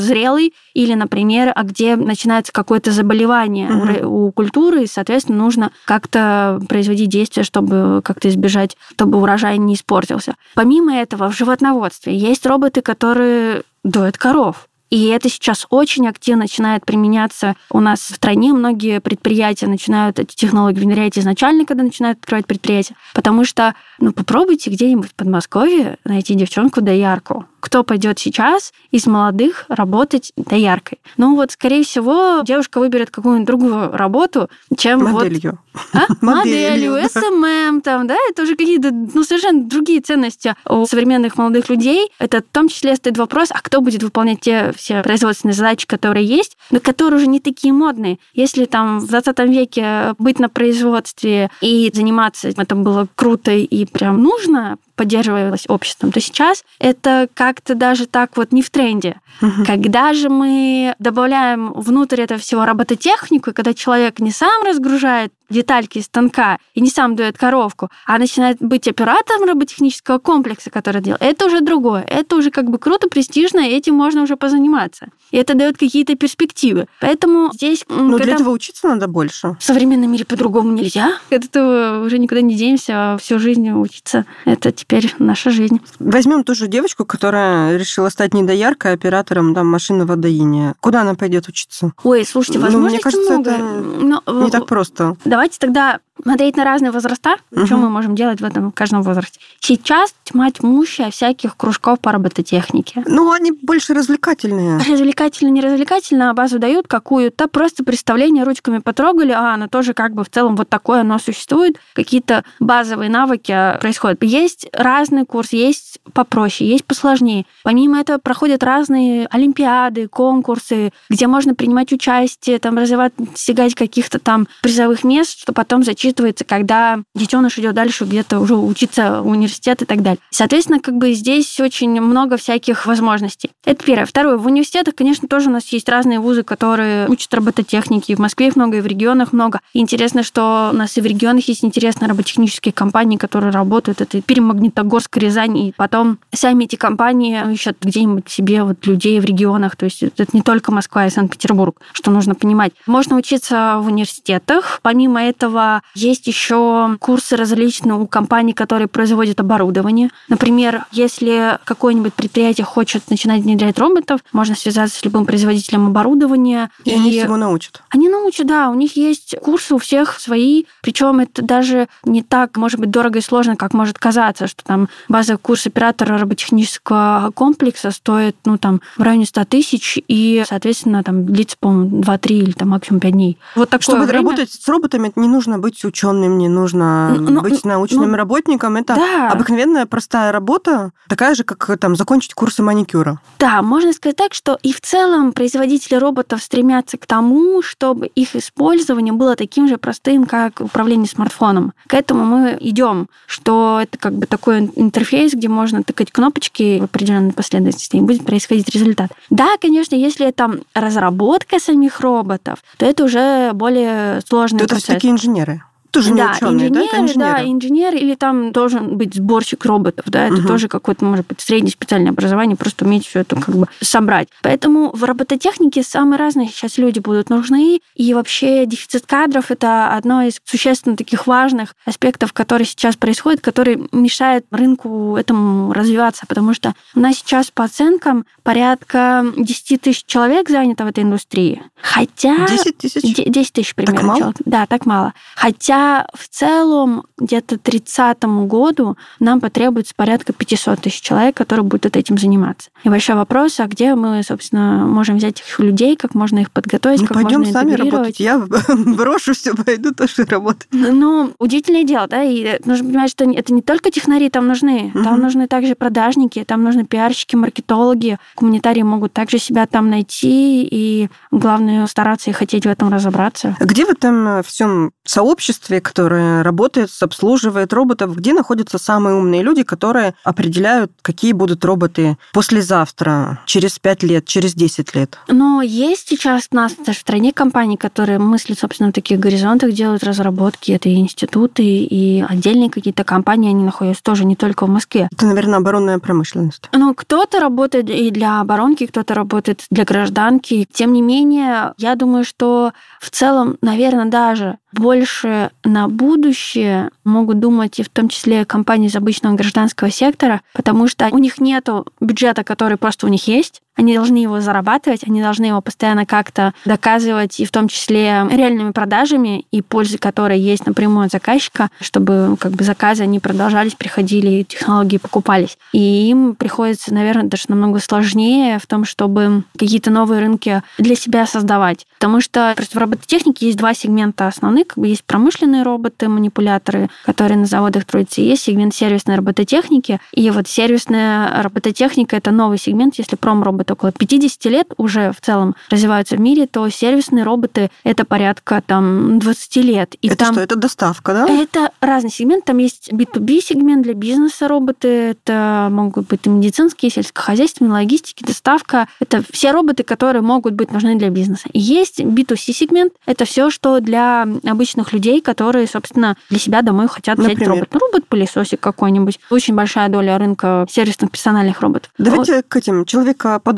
зрелый, 0.00 0.54
или, 0.74 0.94
например, 0.94 1.52
а 1.54 1.64
где 1.64 1.96
начинается 1.96 2.52
какое-то 2.52 2.92
заболевание 2.92 3.68
угу. 3.70 4.26
у 4.26 4.32
культуры, 4.32 4.84
и, 4.84 4.86
соответственно, 4.86 5.38
нужно 5.38 5.72
как-то 5.84 6.60
производить 6.68 7.08
действия, 7.08 7.42
чтобы 7.42 8.00
как-то 8.04 8.28
избежать, 8.28 8.76
чтобы 8.94 9.18
урожай 9.18 9.58
не 9.58 9.74
испортился 9.74 9.87
испортился. 9.88 10.34
Помимо 10.54 10.94
этого, 10.94 11.30
в 11.30 11.36
животноводстве 11.36 12.16
есть 12.16 12.46
роботы, 12.46 12.82
которые 12.82 13.62
доят 13.84 14.18
коров. 14.18 14.68
И 14.90 15.08
это 15.08 15.28
сейчас 15.28 15.66
очень 15.68 16.08
активно 16.08 16.42
начинает 16.42 16.86
применяться 16.86 17.56
у 17.70 17.80
нас 17.80 18.00
в 18.00 18.14
стране. 18.14 18.54
Многие 18.54 19.00
предприятия 19.00 19.66
начинают 19.66 20.18
эти 20.18 20.34
технологии 20.34 20.80
внедрять 20.80 21.18
изначально, 21.18 21.66
когда 21.66 21.82
начинают 21.82 22.20
открывать 22.20 22.46
предприятия. 22.46 22.94
Потому 23.12 23.44
что, 23.44 23.74
ну, 23.98 24.12
попробуйте 24.12 24.70
где-нибудь 24.70 25.10
в 25.10 25.14
Подмосковье 25.14 25.98
найти 26.04 26.34
девчонку-доярку 26.34 27.44
кто 27.60 27.84
пойдет 27.84 28.18
сейчас 28.18 28.72
из 28.90 29.06
молодых 29.06 29.64
работать 29.68 30.32
дояркой. 30.36 30.98
Ну 31.16 31.34
вот, 31.34 31.52
скорее 31.52 31.84
всего, 31.84 32.42
девушка 32.44 32.78
выберет 32.78 33.10
какую-нибудь 33.10 33.46
другую 33.46 33.92
работу, 33.92 34.48
чем 34.76 35.04
Моделью. 35.04 35.58
Вот... 35.72 35.84
А? 35.92 36.06
Моделью, 36.20 36.96
SMM, 37.08 37.80
там, 37.82 38.06
да, 38.06 38.16
это 38.30 38.42
уже 38.42 38.56
какие-то, 38.56 38.90
ну, 38.90 39.22
совершенно 39.22 39.64
другие 39.64 40.00
ценности 40.00 40.54
у 40.68 40.86
современных 40.86 41.36
молодых 41.36 41.68
людей. 41.68 42.10
Это 42.18 42.38
в 42.38 42.52
том 42.52 42.68
числе 42.68 42.96
стоит 42.96 43.18
вопрос, 43.18 43.48
а 43.50 43.60
кто 43.60 43.80
будет 43.80 44.02
выполнять 44.02 44.40
те 44.40 44.72
все 44.76 45.02
производственные 45.02 45.54
задачи, 45.54 45.86
которые 45.86 46.26
есть, 46.26 46.56
но 46.70 46.80
которые 46.80 47.18
уже 47.18 47.26
не 47.26 47.40
такие 47.40 47.72
модные. 47.72 48.18
Если 48.34 48.64
там 48.64 48.98
в 48.98 49.06
20 49.06 49.38
веке 49.40 50.14
быть 50.18 50.38
на 50.38 50.48
производстве 50.48 51.50
и 51.60 51.90
заниматься, 51.92 52.48
это 52.48 52.74
было 52.74 53.08
круто 53.14 53.50
и 53.52 53.84
прям 53.84 54.22
нужно, 54.22 54.78
поддерживалось 54.98 55.64
обществом, 55.68 56.10
то 56.10 56.20
сейчас 56.20 56.64
это 56.80 57.28
как-то 57.32 57.74
даже 57.76 58.06
так 58.06 58.36
вот 58.36 58.52
не 58.52 58.62
в 58.62 58.68
тренде. 58.68 59.20
Угу. 59.40 59.64
Когда 59.64 60.12
же 60.12 60.28
мы 60.28 60.94
добавляем 60.98 61.72
внутрь 61.72 62.20
этого 62.20 62.40
всего 62.40 62.66
робототехнику, 62.66 63.50
и 63.50 63.52
когда 63.52 63.72
человек 63.72 64.18
не 64.18 64.32
сам 64.32 64.64
разгружает 64.64 65.32
детальки 65.50 65.98
из 65.98 66.04
станка 66.04 66.58
и 66.74 66.80
не 66.80 66.90
сам 66.90 67.16
дует 67.16 67.38
коровку, 67.38 67.88
а 68.06 68.18
начинает 68.18 68.58
быть 68.60 68.88
оператором 68.88 69.48
роботехнического 69.48 70.18
комплекса, 70.18 70.70
который 70.70 71.02
делает, 71.02 71.22
это 71.22 71.46
уже 71.46 71.60
другое. 71.60 72.02
Это 72.02 72.36
уже 72.36 72.50
как 72.50 72.70
бы 72.70 72.78
круто, 72.78 73.08
престижно, 73.08 73.60
и 73.60 73.72
этим 73.72 73.94
можно 73.94 74.22
уже 74.22 74.36
позаниматься. 74.36 75.08
И 75.30 75.36
это 75.36 75.54
дает 75.54 75.76
какие-то 75.78 76.14
перспективы. 76.16 76.86
Поэтому 77.00 77.50
здесь... 77.52 77.84
Но 77.88 78.18
для 78.18 78.34
этого 78.34 78.50
учиться 78.50 78.88
надо 78.88 79.08
больше. 79.08 79.56
В 79.58 79.64
современном 79.64 80.10
мире 80.10 80.24
по-другому 80.24 80.72
нельзя. 80.72 81.18
От 81.30 81.44
этого 81.44 82.02
уже 82.04 82.18
никуда 82.18 82.40
не 82.40 82.54
денемся, 82.54 83.14
а 83.14 83.18
всю 83.18 83.38
жизнь 83.38 83.70
учиться. 83.70 84.24
Это 84.44 84.72
теперь 84.72 85.14
наша 85.18 85.50
жизнь. 85.50 85.80
Возьмем 85.98 86.44
ту 86.44 86.54
же 86.54 86.68
девочку, 86.68 87.04
которая 87.04 87.76
решила 87.76 88.08
стать 88.08 88.34
не 88.34 88.42
дояркой, 88.42 88.92
а 88.92 88.94
оператором 88.94 89.54
там, 89.54 89.66
машинного 89.66 90.16
доения. 90.16 90.74
Куда 90.80 91.02
она 91.02 91.14
пойдет 91.14 91.48
учиться? 91.48 91.92
Ой, 92.02 92.24
слушайте, 92.24 92.58
возможно, 92.58 92.88
ну, 92.88 92.94
мне 92.94 93.02
кажется, 93.02 93.32
много. 93.32 93.50
это 93.50 93.62
Но... 93.62 94.44
не 94.44 94.50
так 94.50 94.66
просто. 94.66 95.16
Давайте 95.38 95.60
тогда 95.60 96.00
смотреть 96.22 96.56
на 96.56 96.64
разные 96.64 96.90
возраста, 96.90 97.36
угу. 97.50 97.66
что 97.66 97.76
мы 97.76 97.88
можем 97.90 98.14
делать 98.14 98.40
в 98.40 98.44
этом 98.44 98.70
в 98.70 98.74
каждом 98.74 99.02
возрасте. 99.02 99.40
Сейчас 99.60 100.14
тьма 100.24 100.50
тьмущая 100.50 101.10
всяких 101.10 101.56
кружков 101.56 102.00
по 102.00 102.12
робототехнике. 102.12 103.02
Ну, 103.06 103.30
они 103.32 103.52
больше 103.52 103.94
развлекательные. 103.94 104.78
Развлекательно, 104.78 105.50
не 105.50 105.60
развлекательно, 105.60 106.30
а 106.30 106.34
базу 106.34 106.58
дают 106.58 106.86
какую-то, 106.86 107.48
просто 107.48 107.84
представление 107.84 108.44
ручками 108.44 108.78
потрогали, 108.78 109.32
а 109.32 109.54
оно 109.54 109.68
тоже 109.68 109.94
как 109.94 110.14
бы 110.14 110.24
в 110.24 110.30
целом 110.30 110.56
вот 110.56 110.68
такое 110.68 111.00
оно 111.00 111.18
существует, 111.18 111.76
какие-то 111.94 112.44
базовые 112.60 113.10
навыки 113.10 113.54
происходят. 113.80 114.22
Есть 114.22 114.68
разный 114.72 115.24
курс, 115.24 115.52
есть 115.52 115.98
попроще, 116.12 116.68
есть 116.68 116.84
посложнее. 116.84 117.46
Помимо 117.62 118.00
этого 118.00 118.18
проходят 118.18 118.62
разные 118.62 119.26
олимпиады, 119.26 120.08
конкурсы, 120.08 120.92
где 121.08 121.26
можно 121.26 121.54
принимать 121.54 121.92
участие, 121.92 122.58
там 122.58 122.78
развивать, 122.78 123.12
достигать 123.16 123.74
каких-то 123.74 124.18
там 124.18 124.48
призовых 124.62 125.04
мест, 125.04 125.40
что 125.40 125.52
потом 125.52 125.82
зачитывается, 126.08 126.44
когда 126.44 127.00
детеныш 127.14 127.58
идет 127.58 127.74
дальше 127.74 128.04
где-то 128.04 128.40
уже 128.40 128.56
учиться 128.56 129.22
в 129.22 129.28
университет 129.28 129.82
и 129.82 129.84
так 129.84 130.02
далее. 130.02 130.18
Соответственно, 130.30 130.80
как 130.80 130.96
бы 130.96 131.12
здесь 131.12 131.60
очень 131.60 132.00
много 132.00 132.36
всяких 132.36 132.86
возможностей. 132.86 133.50
Это 133.64 133.84
первое. 133.84 134.06
Второе. 134.06 134.36
В 134.38 134.46
университетах, 134.46 134.94
конечно, 134.94 135.28
тоже 135.28 135.50
у 135.50 135.52
нас 135.52 135.66
есть 135.68 135.88
разные 135.88 136.18
вузы, 136.18 136.42
которые 136.42 137.08
учат 137.08 137.32
робототехники. 137.34 138.14
В 138.14 138.18
Москве 138.18 138.48
их 138.48 138.56
много, 138.56 138.78
и 138.78 138.80
в 138.80 138.86
регионах 138.86 139.32
много. 139.32 139.60
И 139.74 139.80
интересно, 139.80 140.22
что 140.22 140.70
у 140.72 140.76
нас 140.76 140.96
и 140.96 141.00
в 141.00 141.06
регионах 141.06 141.46
есть 141.48 141.64
интересные 141.64 142.08
роботехнические 142.08 142.72
компании, 142.72 143.16
которые 143.16 143.52
работают. 143.52 144.00
Это 144.00 144.20
Перемагнитогорск, 144.22 145.16
Рязань, 145.16 145.58
и 145.58 145.74
потом 145.76 146.18
сами 146.32 146.64
эти 146.64 146.76
компании 146.76 147.52
ищут 147.52 147.76
где-нибудь 147.82 148.28
себе 148.28 148.62
вот 148.62 148.86
людей 148.86 149.20
в 149.20 149.24
регионах. 149.24 149.76
То 149.76 149.84
есть 149.84 150.02
это 150.02 150.26
не 150.32 150.42
только 150.42 150.72
Москва 150.72 151.06
и 151.06 151.10
Санкт-Петербург, 151.10 151.80
что 151.92 152.10
нужно 152.10 152.34
понимать. 152.34 152.72
Можно 152.86 153.16
учиться 153.16 153.78
в 153.80 153.86
университетах. 153.86 154.80
Помимо 154.82 155.22
этого, 155.22 155.82
есть 155.98 156.26
еще 156.26 156.96
курсы 157.00 157.36
различные 157.36 157.94
у 157.94 158.06
компаний, 158.06 158.52
которые 158.52 158.88
производят 158.88 159.40
оборудование. 159.40 160.10
Например, 160.28 160.86
если 160.92 161.58
какое-нибудь 161.64 162.14
предприятие 162.14 162.64
хочет 162.64 163.10
начинать 163.10 163.42
внедрять 163.42 163.78
роботов, 163.78 164.20
можно 164.32 164.54
связаться 164.54 164.98
с 164.98 165.04
любым 165.04 165.26
производителем 165.26 165.86
оборудования. 165.86 166.70
И, 166.84 166.90
и 166.90 166.94
они 166.94 167.10
всего 167.10 167.36
научат. 167.36 167.82
Они 167.90 168.08
научат, 168.08 168.46
да. 168.46 168.70
У 168.70 168.74
них 168.74 168.96
есть 168.96 169.36
курсы 169.42 169.74
у 169.74 169.78
всех 169.78 170.18
свои. 170.20 170.64
Причем 170.82 171.20
это 171.20 171.42
даже 171.42 171.88
не 172.04 172.22
так, 172.22 172.56
может 172.56 172.80
быть, 172.80 172.90
дорого 172.90 173.18
и 173.18 173.22
сложно, 173.22 173.56
как 173.56 173.74
может 173.74 173.98
казаться, 173.98 174.46
что 174.46 174.64
там 174.64 174.88
базовый 175.08 175.38
курс 175.38 175.66
оператора 175.66 176.18
роботехнического 176.18 177.32
комплекса 177.34 177.90
стоит, 177.90 178.36
ну, 178.44 178.58
там, 178.58 178.80
в 178.96 179.02
районе 179.02 179.26
100 179.26 179.44
тысяч, 179.46 179.98
и, 180.08 180.44
соответственно, 180.48 181.02
там, 181.02 181.26
длится, 181.26 181.56
по-моему, 181.58 182.00
2-3 182.00 182.28
или 182.34 182.52
там 182.52 182.68
максимум 182.70 183.00
5 183.00 183.12
дней. 183.12 183.38
Вот 183.54 183.70
такое 183.70 183.82
Чтобы 183.82 184.06
время... 184.06 184.24
работать 184.24 184.52
с 184.52 184.68
роботами, 184.68 185.12
не 185.16 185.28
нужно 185.28 185.58
быть 185.58 185.76
ученым, 185.88 186.38
не 186.38 186.48
нужно 186.48 187.14
ну, 187.16 187.30
ну 187.30 187.40
быть 187.42 187.64
научным 187.64 188.10
ну, 188.10 188.16
работником. 188.16 188.76
Это 188.76 188.94
да. 188.94 189.30
обыкновенная 189.30 189.86
простая 189.86 190.32
работа, 190.32 190.92
такая 191.08 191.34
же, 191.34 191.44
как 191.44 191.78
там 191.78 191.96
закончить 191.96 192.34
курсы 192.34 192.62
маникюра. 192.62 193.20
Да, 193.38 193.62
можно 193.62 193.92
сказать 193.92 194.16
так, 194.16 194.34
что 194.34 194.58
и 194.62 194.72
в 194.72 194.80
целом 194.80 195.32
производители 195.32 195.96
роботов 195.96 196.42
стремятся 196.42 196.96
к 196.98 197.06
тому, 197.06 197.62
чтобы 197.62 198.06
их 198.06 198.36
использование 198.36 199.12
было 199.12 199.36
таким 199.36 199.68
же 199.68 199.78
простым, 199.78 200.26
как 200.26 200.60
управление 200.60 201.08
смартфоном. 201.08 201.72
К 201.86 201.94
этому 201.94 202.24
мы 202.24 202.56
идем, 202.60 203.08
что 203.26 203.80
это 203.82 203.98
как 203.98 204.14
бы 204.14 204.26
такой 204.26 204.70
интерфейс, 204.76 205.32
где 205.32 205.48
можно 205.48 205.82
тыкать 205.82 206.10
кнопочки 206.10 206.80
в 206.80 206.84
определенной 206.84 207.32
последовательности, 207.32 207.96
и 207.96 208.00
будет 208.00 208.24
происходить 208.24 208.68
результат. 208.68 209.10
Да, 209.30 209.56
конечно, 209.60 209.94
если 209.94 210.26
это 210.26 210.60
разработка 210.74 211.58
самих 211.58 212.00
роботов, 212.00 212.58
то 212.76 212.86
это 212.86 213.04
уже 213.04 213.52
более 213.52 214.20
сложный 214.28 214.60
то 214.60 214.66
процесс. 214.66 214.84
Это 214.84 214.92
все-таки 214.92 215.10
инженеры. 215.10 215.62
Тоже 215.90 216.14
да, 216.14 216.32
ученые, 216.36 216.68
инженеры, 216.68 216.88
да, 216.92 216.98
инженеры. 216.98 217.32
да, 217.32 217.44
инженер, 217.44 217.94
или 217.94 218.14
там 218.14 218.52
должен 218.52 218.96
быть 218.96 219.14
сборщик 219.14 219.64
роботов, 219.64 220.04
да, 220.08 220.26
это 220.26 220.36
угу. 220.36 220.48
тоже 220.48 220.68
какое-то, 220.68 221.04
может 221.04 221.26
быть, 221.26 221.40
среднее 221.40 221.72
специальное 221.72 222.10
образование, 222.10 222.56
просто 222.56 222.84
уметь 222.84 223.06
все 223.06 223.20
это 223.20 223.36
как 223.36 223.56
бы 223.56 223.66
собрать. 223.80 224.28
Поэтому 224.42 224.90
в 224.94 225.02
робототехнике 225.04 225.82
самые 225.82 226.18
разные 226.18 226.48
сейчас 226.48 226.76
люди 226.76 226.98
будут 226.98 227.30
нужны, 227.30 227.80
и 227.94 228.14
вообще 228.14 228.66
дефицит 228.66 229.06
кадров– 229.06 229.46
это 229.50 229.94
одно 229.94 230.22
из 230.22 230.40
существенно 230.44 230.96
таких 230.96 231.26
важных 231.26 231.74
аспектов, 231.86 232.32
которые 232.32 232.66
сейчас 232.66 232.96
происходят, 232.96 233.40
которые 233.40 233.80
мешают 233.92 234.44
рынку 234.50 235.16
этому 235.16 235.72
развиваться, 235.72 236.26
потому 236.28 236.52
что 236.52 236.74
у 236.94 237.00
нас 237.00 237.16
сейчас 237.16 237.50
по 237.50 237.64
оценкам 237.64 238.26
порядка 238.42 239.24
10 239.36 239.80
тысяч 239.80 240.04
человек 240.06 240.50
занято 240.50 240.84
в 240.84 240.88
этой 240.88 241.04
индустрии. 241.04 241.62
Хотя... 241.80 242.46
10 242.46 242.78
тысяч? 242.78 243.02
10 243.02 243.52
тысяч 243.52 243.74
примерно. 243.74 243.96
Так 243.96 244.06
мало? 244.06 244.18
Человек. 244.18 244.36
Да, 244.44 244.66
так 244.66 244.86
мало. 244.86 245.14
Хотя 245.34 245.77
в 246.14 246.28
целом 246.28 247.04
где-то 247.18 247.58
к 247.58 247.62
30 247.62 248.22
году 248.46 248.96
нам 249.20 249.40
потребуется 249.40 249.94
порядка 249.94 250.32
500 250.32 250.80
тысяч 250.80 251.00
человек, 251.00 251.36
которые 251.36 251.64
будут 251.64 251.96
этим 251.96 252.18
заниматься. 252.18 252.70
И 252.84 252.88
большой 252.88 253.16
вопрос, 253.16 253.60
а 253.60 253.66
где 253.66 253.94
мы, 253.94 254.22
собственно, 254.22 254.86
можем 254.86 255.16
взять 255.16 255.40
этих 255.40 255.58
людей, 255.58 255.96
как 255.96 256.14
можно 256.14 256.38
их 256.38 256.50
подготовить, 256.50 257.00
ну, 257.00 257.06
как 257.06 257.22
пойдем 257.22 257.40
можно 257.40 257.52
сами 257.52 257.72
работать. 257.74 258.20
Я 258.20 258.38
брошу 258.68 259.34
все, 259.34 259.54
пойду 259.54 259.92
тоже 259.92 260.24
работать. 260.24 260.68
Ну, 260.70 261.32
удивительное 261.38 261.84
дело, 261.84 262.06
да, 262.06 262.22
и 262.22 262.58
нужно 262.64 262.86
понимать, 262.86 263.10
что 263.10 263.24
это 263.24 263.52
не 263.52 263.62
только 263.62 263.90
технари 263.90 264.30
там 264.30 264.46
нужны, 264.46 264.92
угу. 264.94 265.04
там 265.04 265.20
нужны 265.20 265.48
также 265.48 265.74
продажники, 265.74 266.44
там 266.44 266.62
нужны 266.62 266.84
пиарщики, 266.84 267.36
маркетологи, 267.36 268.18
гуманитарии 268.36 268.82
могут 268.82 269.12
также 269.12 269.38
себя 269.38 269.66
там 269.66 269.90
найти, 269.90 270.64
и 270.64 271.08
главное 271.30 271.86
стараться 271.86 272.30
и 272.30 272.32
хотеть 272.32 272.66
в 272.66 272.68
этом 272.68 272.92
разобраться. 272.92 273.56
Где 273.60 273.84
в 273.84 273.90
этом 273.90 274.42
всем 274.42 274.92
сообществе, 275.04 275.67
которое 275.80 276.42
работает, 276.42 276.90
обслуживает 277.00 277.72
роботов, 277.72 278.16
где 278.16 278.32
находятся 278.32 278.78
самые 278.78 279.16
умные 279.16 279.42
люди, 279.42 279.62
которые 279.62 280.14
определяют, 280.24 280.92
какие 281.02 281.32
будут 281.32 281.64
роботы 281.64 282.16
послезавтра, 282.32 283.40
через 283.46 283.78
5 283.78 284.02
лет, 284.02 284.26
через 284.26 284.54
10 284.54 284.94
лет? 284.94 285.18
Но 285.28 285.62
есть 285.62 286.08
сейчас 286.08 286.48
у 286.50 286.56
нас 286.56 286.72
в 286.72 286.92
стране 286.92 287.32
компании, 287.32 287.76
которые 287.76 288.18
мыслят, 288.18 288.58
собственно, 288.58 288.90
в 288.90 288.92
таких 288.92 289.20
горизонтах, 289.20 289.72
делают 289.72 290.04
разработки. 290.04 290.72
Это 290.72 290.88
и 290.88 290.96
институты, 290.96 291.64
и 291.64 292.24
отдельные 292.26 292.70
какие-то 292.70 293.04
компании, 293.04 293.50
они 293.50 293.64
находятся 293.64 294.02
тоже 294.02 294.24
не 294.24 294.36
только 294.36 294.66
в 294.66 294.68
Москве. 294.68 295.08
Это, 295.12 295.26
наверное, 295.26 295.58
оборонная 295.58 295.98
промышленность. 295.98 296.68
Ну, 296.72 296.94
кто-то 296.94 297.40
работает 297.40 297.90
и 297.90 298.10
для 298.10 298.40
оборонки, 298.40 298.86
кто-то 298.86 299.14
работает 299.14 299.64
для 299.70 299.84
гражданки. 299.84 300.66
Тем 300.72 300.92
не 300.92 301.02
менее, 301.02 301.74
я 301.78 301.94
думаю, 301.94 302.24
что 302.24 302.72
в 303.00 303.10
целом, 303.10 303.56
наверное, 303.62 304.06
даже 304.06 304.58
больше 304.72 305.50
на 305.68 305.88
будущее 305.88 306.90
могут 307.04 307.40
думать 307.40 307.78
и 307.78 307.82
в 307.82 307.88
том 307.88 308.08
числе 308.08 308.44
компании 308.44 308.88
из 308.88 308.96
обычного 308.96 309.34
гражданского 309.34 309.90
сектора, 309.90 310.42
потому 310.52 310.88
что 310.88 311.08
у 311.12 311.18
них 311.18 311.40
нет 311.40 311.68
бюджета, 312.00 312.44
который 312.44 312.76
просто 312.76 313.06
у 313.06 313.08
них 313.08 313.26
есть, 313.28 313.62
они 313.78 313.94
должны 313.94 314.16
его 314.16 314.40
зарабатывать, 314.40 315.04
они 315.06 315.22
должны 315.22 315.46
его 315.46 315.60
постоянно 315.60 316.04
как-то 316.04 316.52
доказывать, 316.64 317.38
и 317.38 317.44
в 317.44 317.52
том 317.52 317.68
числе 317.68 318.26
реальными 318.28 318.72
продажами 318.72 319.46
и 319.52 319.62
пользой, 319.62 319.98
которая 319.98 320.36
есть 320.36 320.66
напрямую 320.66 321.06
от 321.06 321.12
заказчика, 321.12 321.70
чтобы 321.80 322.36
как 322.40 322.52
бы 322.52 322.64
заказы 322.64 323.04
они 323.04 323.20
продолжались, 323.20 323.74
приходили, 323.74 324.28
и 324.40 324.44
технологии 324.44 324.98
покупались. 324.98 325.56
И 325.72 326.10
им 326.10 326.34
приходится, 326.34 326.92
наверное, 326.92 327.24
даже 327.24 327.44
намного 327.48 327.78
сложнее 327.78 328.58
в 328.58 328.66
том, 328.66 328.84
чтобы 328.84 329.44
какие-то 329.56 329.90
новые 329.90 330.20
рынки 330.20 330.62
для 330.78 330.96
себя 330.96 331.24
создавать. 331.26 331.86
Потому 332.00 332.20
что 332.20 332.52
просто 332.56 332.76
в 332.76 332.80
робототехнике 332.80 333.46
есть 333.46 333.58
два 333.58 333.74
сегмента 333.74 334.26
основных. 334.26 334.68
Как 334.68 334.78
бы 334.78 334.88
есть 334.88 335.04
промышленные 335.04 335.62
роботы, 335.62 336.08
манипуляторы, 336.08 336.90
которые 337.04 337.38
на 337.38 337.46
заводах 337.46 337.84
трудятся, 337.84 338.20
и 338.20 338.24
есть 338.24 338.42
сегмент 338.42 338.74
сервисной 338.74 339.16
робототехники. 339.16 340.00
И 340.12 340.30
вот 340.30 340.48
сервисная 340.48 341.42
робототехника— 341.42 342.16
это 342.18 342.32
новый 342.32 342.58
сегмент, 342.58 342.96
если 342.96 343.14
промробот 343.14 343.67
вот 343.68 343.70
около 343.70 343.92
50 343.92 344.44
лет 344.46 344.66
уже 344.76 345.12
в 345.12 345.24
целом 345.24 345.54
развиваются 345.70 346.16
в 346.16 346.20
мире, 346.20 346.46
то 346.46 346.68
сервисные 346.68 347.24
роботы 347.24 347.70
это 347.84 348.04
порядка 348.04 348.62
там 348.66 349.18
20 349.18 349.56
лет. 349.56 349.94
И 350.00 350.08
это 350.08 350.16
там... 350.16 350.32
что, 350.34 350.42
это 350.42 350.56
доставка, 350.56 351.12
да? 351.12 351.28
Это 351.28 351.70
разный 351.80 352.10
сегмент. 352.10 352.44
Там 352.44 352.58
есть 352.58 352.92
B2B 352.92 353.40
сегмент 353.40 353.82
для 353.82 353.94
бизнеса 353.94 354.48
роботы, 354.48 354.88
это 354.88 355.68
могут 355.70 356.08
быть 356.08 356.20
и 356.24 356.28
медицинские, 356.28 356.90
сельскохозяйственные, 356.90 357.72
логистики, 357.72 358.24
доставка. 358.24 358.88
Это 359.00 359.22
все 359.30 359.52
роботы, 359.52 359.82
которые 359.82 360.22
могут 360.22 360.54
быть 360.54 360.72
нужны 360.72 360.96
для 360.96 361.10
бизнеса. 361.10 361.48
И 361.52 361.60
есть 361.60 362.00
B2C 362.00 362.52
сегмент, 362.52 362.92
это 363.06 363.24
все, 363.24 363.50
что 363.50 363.80
для 363.80 364.26
обычных 364.44 364.92
людей, 364.92 365.20
которые, 365.20 365.66
собственно, 365.66 366.16
для 366.30 366.38
себя 366.38 366.62
домой 366.62 366.88
хотят 366.88 367.18
взять 367.18 367.32
Например? 367.32 367.52
робот. 367.52 367.68
Ну, 367.72 367.80
робот-пылесосик 367.80 368.60
какой-нибудь. 368.60 369.20
Очень 369.30 369.54
большая 369.54 369.88
доля 369.88 370.18
рынка 370.18 370.66
сервисных 370.70 371.10
персональных 371.10 371.60
роботов. 371.60 371.90
Давайте 371.98 372.36
вот. 372.36 372.44
к 372.48 372.56
этим 372.56 372.84